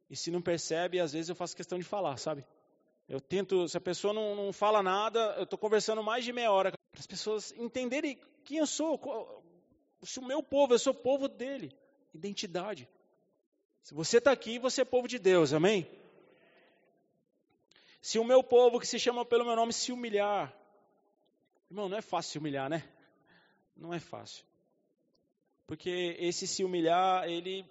E 0.09 0.15
se 0.15 0.31
não 0.31 0.41
percebe, 0.41 0.99
às 0.99 1.13
vezes 1.13 1.29
eu 1.29 1.35
faço 1.35 1.55
questão 1.55 1.77
de 1.77 1.83
falar, 1.83 2.17
sabe? 2.17 2.45
Eu 3.07 3.19
tento, 3.19 3.67
se 3.67 3.75
a 3.75 3.81
pessoa 3.81 4.13
não, 4.13 4.35
não 4.35 4.53
fala 4.53 4.83
nada, 4.83 5.35
eu 5.37 5.43
estou 5.43 5.57
conversando 5.57 6.03
mais 6.03 6.23
de 6.23 6.31
meia 6.31 6.51
hora 6.51 6.71
para 6.71 6.99
as 6.99 7.07
pessoas 7.07 7.51
entenderem 7.53 8.19
quem 8.43 8.57
eu 8.57 8.67
sou. 8.67 8.99
Se 10.03 10.19
o 10.19 10.25
meu 10.25 10.43
povo, 10.43 10.73
eu 10.73 10.79
sou 10.79 10.93
povo 10.93 11.27
dele. 11.27 11.75
Identidade. 12.13 12.87
Se 13.83 13.93
você 13.93 14.17
está 14.17 14.31
aqui, 14.31 14.59
você 14.59 14.81
é 14.81 14.85
povo 14.85 15.07
de 15.07 15.17
Deus, 15.17 15.53
amém? 15.53 15.89
Se 18.01 18.19
o 18.19 18.23
meu 18.23 18.43
povo 18.43 18.79
que 18.79 18.87
se 18.87 18.99
chama 18.99 19.25
pelo 19.25 19.45
meu 19.45 19.55
nome 19.55 19.73
se 19.73 19.91
humilhar, 19.91 20.55
irmão, 21.69 21.89
não 21.89 21.97
é 21.97 22.01
fácil 22.01 22.31
se 22.31 22.37
humilhar, 22.37 22.69
né? 22.69 22.83
Não 23.75 23.93
é 23.93 23.99
fácil. 23.99 24.45
Porque 25.67 26.15
esse 26.19 26.47
se 26.47 26.63
humilhar, 26.63 27.27
ele 27.29 27.65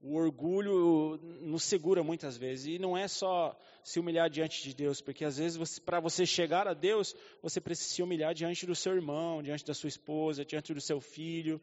o 0.00 0.14
orgulho 0.14 1.18
nos 1.40 1.64
segura 1.64 2.02
muitas 2.02 2.36
vezes. 2.36 2.66
E 2.66 2.78
não 2.78 2.96
é 2.96 3.08
só 3.08 3.58
se 3.82 3.98
humilhar 3.98 4.30
diante 4.30 4.62
de 4.62 4.74
Deus, 4.74 5.00
porque 5.00 5.24
às 5.24 5.38
vezes 5.38 5.78
para 5.78 6.00
você 6.00 6.24
chegar 6.24 6.68
a 6.68 6.74
Deus, 6.74 7.14
você 7.42 7.60
precisa 7.60 7.90
se 7.90 8.02
humilhar 8.02 8.34
diante 8.34 8.66
do 8.66 8.74
seu 8.74 8.94
irmão, 8.94 9.42
diante 9.42 9.64
da 9.64 9.74
sua 9.74 9.88
esposa, 9.88 10.44
diante 10.44 10.72
do 10.72 10.80
seu 10.80 11.00
filho. 11.00 11.60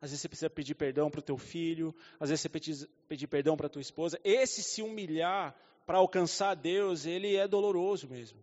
Às 0.00 0.10
vezes 0.10 0.20
você 0.20 0.28
precisa 0.28 0.50
pedir 0.50 0.74
perdão 0.74 1.10
para 1.10 1.20
o 1.20 1.22
teu 1.22 1.36
filho, 1.36 1.94
às 2.20 2.30
vezes 2.30 2.42
você 2.42 2.48
precisa 2.48 2.88
pedir 3.08 3.26
perdão 3.26 3.56
para 3.56 3.66
a 3.66 3.70
tua 3.70 3.82
esposa. 3.82 4.20
Esse 4.22 4.62
se 4.62 4.82
humilhar 4.82 5.54
para 5.86 5.98
alcançar 5.98 6.54
Deus, 6.54 7.06
ele 7.06 7.34
é 7.36 7.48
doloroso 7.48 8.08
mesmo. 8.08 8.38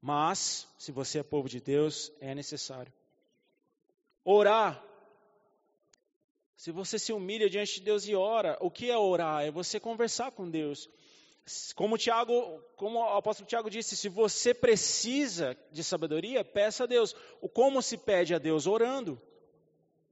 Mas, 0.00 0.66
se 0.78 0.90
você 0.90 1.18
é 1.18 1.22
povo 1.22 1.48
de 1.48 1.60
Deus, 1.60 2.10
é 2.20 2.34
necessário. 2.34 2.92
Orar 4.24 4.82
se 6.60 6.70
você 6.70 6.98
se 6.98 7.10
humilha 7.10 7.48
diante 7.48 7.76
de 7.76 7.80
Deus 7.80 8.06
e 8.06 8.14
ora, 8.14 8.54
o 8.60 8.70
que 8.70 8.90
é 8.90 8.98
orar? 8.98 9.42
É 9.42 9.50
você 9.50 9.80
conversar 9.80 10.30
com 10.30 10.50
Deus. 10.50 10.90
Como, 11.74 11.96
Tiago, 11.96 12.62
como 12.76 12.98
o 12.98 13.16
apóstolo 13.16 13.48
Tiago 13.48 13.70
disse, 13.70 13.96
se 13.96 14.10
você 14.10 14.52
precisa 14.52 15.56
de 15.72 15.82
sabedoria, 15.82 16.44
peça 16.44 16.84
a 16.84 16.86
Deus. 16.86 17.16
O 17.40 17.48
como 17.48 17.80
se 17.80 17.96
pede 17.96 18.34
a 18.34 18.38
Deus? 18.38 18.66
Orando. 18.66 19.18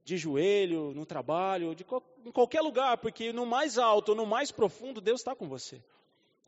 De 0.09 0.17
joelho, 0.17 0.91
no 0.95 1.05
trabalho, 1.05 1.75
de, 1.75 1.85
em 2.25 2.31
qualquer 2.31 2.61
lugar, 2.61 2.97
porque 2.97 3.31
no 3.31 3.45
mais 3.45 3.77
alto, 3.77 4.15
no 4.15 4.25
mais 4.25 4.51
profundo, 4.51 4.99
Deus 4.99 5.21
está 5.21 5.35
com 5.35 5.47
você. 5.47 5.79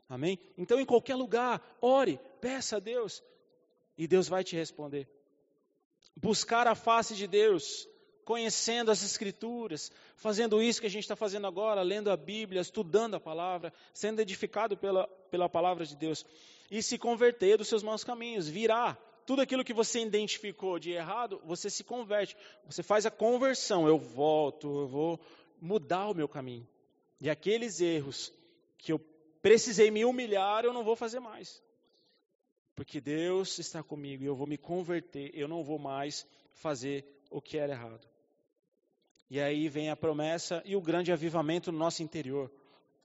Amém? 0.08 0.36
Então, 0.58 0.80
em 0.80 0.84
qualquer 0.84 1.14
lugar, 1.14 1.62
ore, 1.80 2.18
peça 2.40 2.78
a 2.78 2.80
Deus, 2.80 3.22
e 3.96 4.08
Deus 4.08 4.26
vai 4.26 4.42
te 4.42 4.56
responder. 4.56 5.08
Buscar 6.16 6.66
a 6.66 6.74
face 6.74 7.14
de 7.14 7.28
Deus, 7.28 7.88
conhecendo 8.24 8.90
as 8.90 9.04
Escrituras, 9.04 9.92
fazendo 10.16 10.60
isso 10.60 10.80
que 10.80 10.88
a 10.88 10.90
gente 10.90 11.04
está 11.04 11.14
fazendo 11.14 11.46
agora, 11.46 11.82
lendo 11.82 12.10
a 12.10 12.16
Bíblia, 12.16 12.62
estudando 12.62 13.14
a 13.14 13.20
palavra, 13.20 13.72
sendo 13.94 14.18
edificado 14.18 14.76
pela, 14.76 15.06
pela 15.30 15.48
palavra 15.48 15.86
de 15.86 15.94
Deus, 15.94 16.26
e 16.68 16.82
se 16.82 16.98
converter 16.98 17.58
dos 17.58 17.68
seus 17.68 17.84
maus 17.84 18.02
caminhos, 18.02 18.48
virar. 18.48 18.98
Tudo 19.26 19.42
aquilo 19.42 19.64
que 19.64 19.72
você 19.72 20.00
identificou 20.00 20.78
de 20.78 20.90
errado, 20.90 21.40
você 21.44 21.70
se 21.70 21.84
converte, 21.84 22.36
você 22.64 22.82
faz 22.82 23.06
a 23.06 23.10
conversão. 23.10 23.86
Eu 23.86 23.98
volto, 23.98 24.66
eu 24.80 24.86
vou 24.86 25.20
mudar 25.60 26.08
o 26.08 26.14
meu 26.14 26.28
caminho. 26.28 26.66
E 27.20 27.30
aqueles 27.30 27.80
erros 27.80 28.32
que 28.76 28.92
eu 28.92 28.98
precisei 29.40 29.90
me 29.90 30.04
humilhar, 30.04 30.64
eu 30.64 30.72
não 30.72 30.84
vou 30.84 30.96
fazer 30.96 31.20
mais. 31.20 31.62
Porque 32.74 33.00
Deus 33.00 33.58
está 33.58 33.82
comigo 33.82 34.24
e 34.24 34.26
eu 34.26 34.34
vou 34.34 34.46
me 34.46 34.58
converter, 34.58 35.30
eu 35.34 35.46
não 35.46 35.62
vou 35.62 35.78
mais 35.78 36.26
fazer 36.54 37.04
o 37.30 37.40
que 37.40 37.58
era 37.58 37.72
errado. 37.72 38.06
E 39.30 39.40
aí 39.40 39.68
vem 39.68 39.88
a 39.88 39.96
promessa 39.96 40.62
e 40.64 40.76
o 40.76 40.80
grande 40.80 41.12
avivamento 41.12 41.72
no 41.72 41.78
nosso 41.78 42.02
interior, 42.02 42.50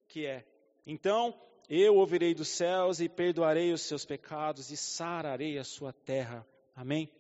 que 0.07 0.25
é: 0.25 0.45
então 0.85 1.33
eu 1.69 1.95
ouvirei 1.95 2.33
dos 2.33 2.47
céus 2.47 2.99
e 2.99 3.09
perdoarei 3.09 3.73
os 3.73 3.81
seus 3.81 4.05
pecados 4.05 4.71
e 4.71 4.77
sararei 4.77 5.57
a 5.57 5.63
sua 5.63 5.91
terra. 5.91 6.45
Amém? 6.75 7.11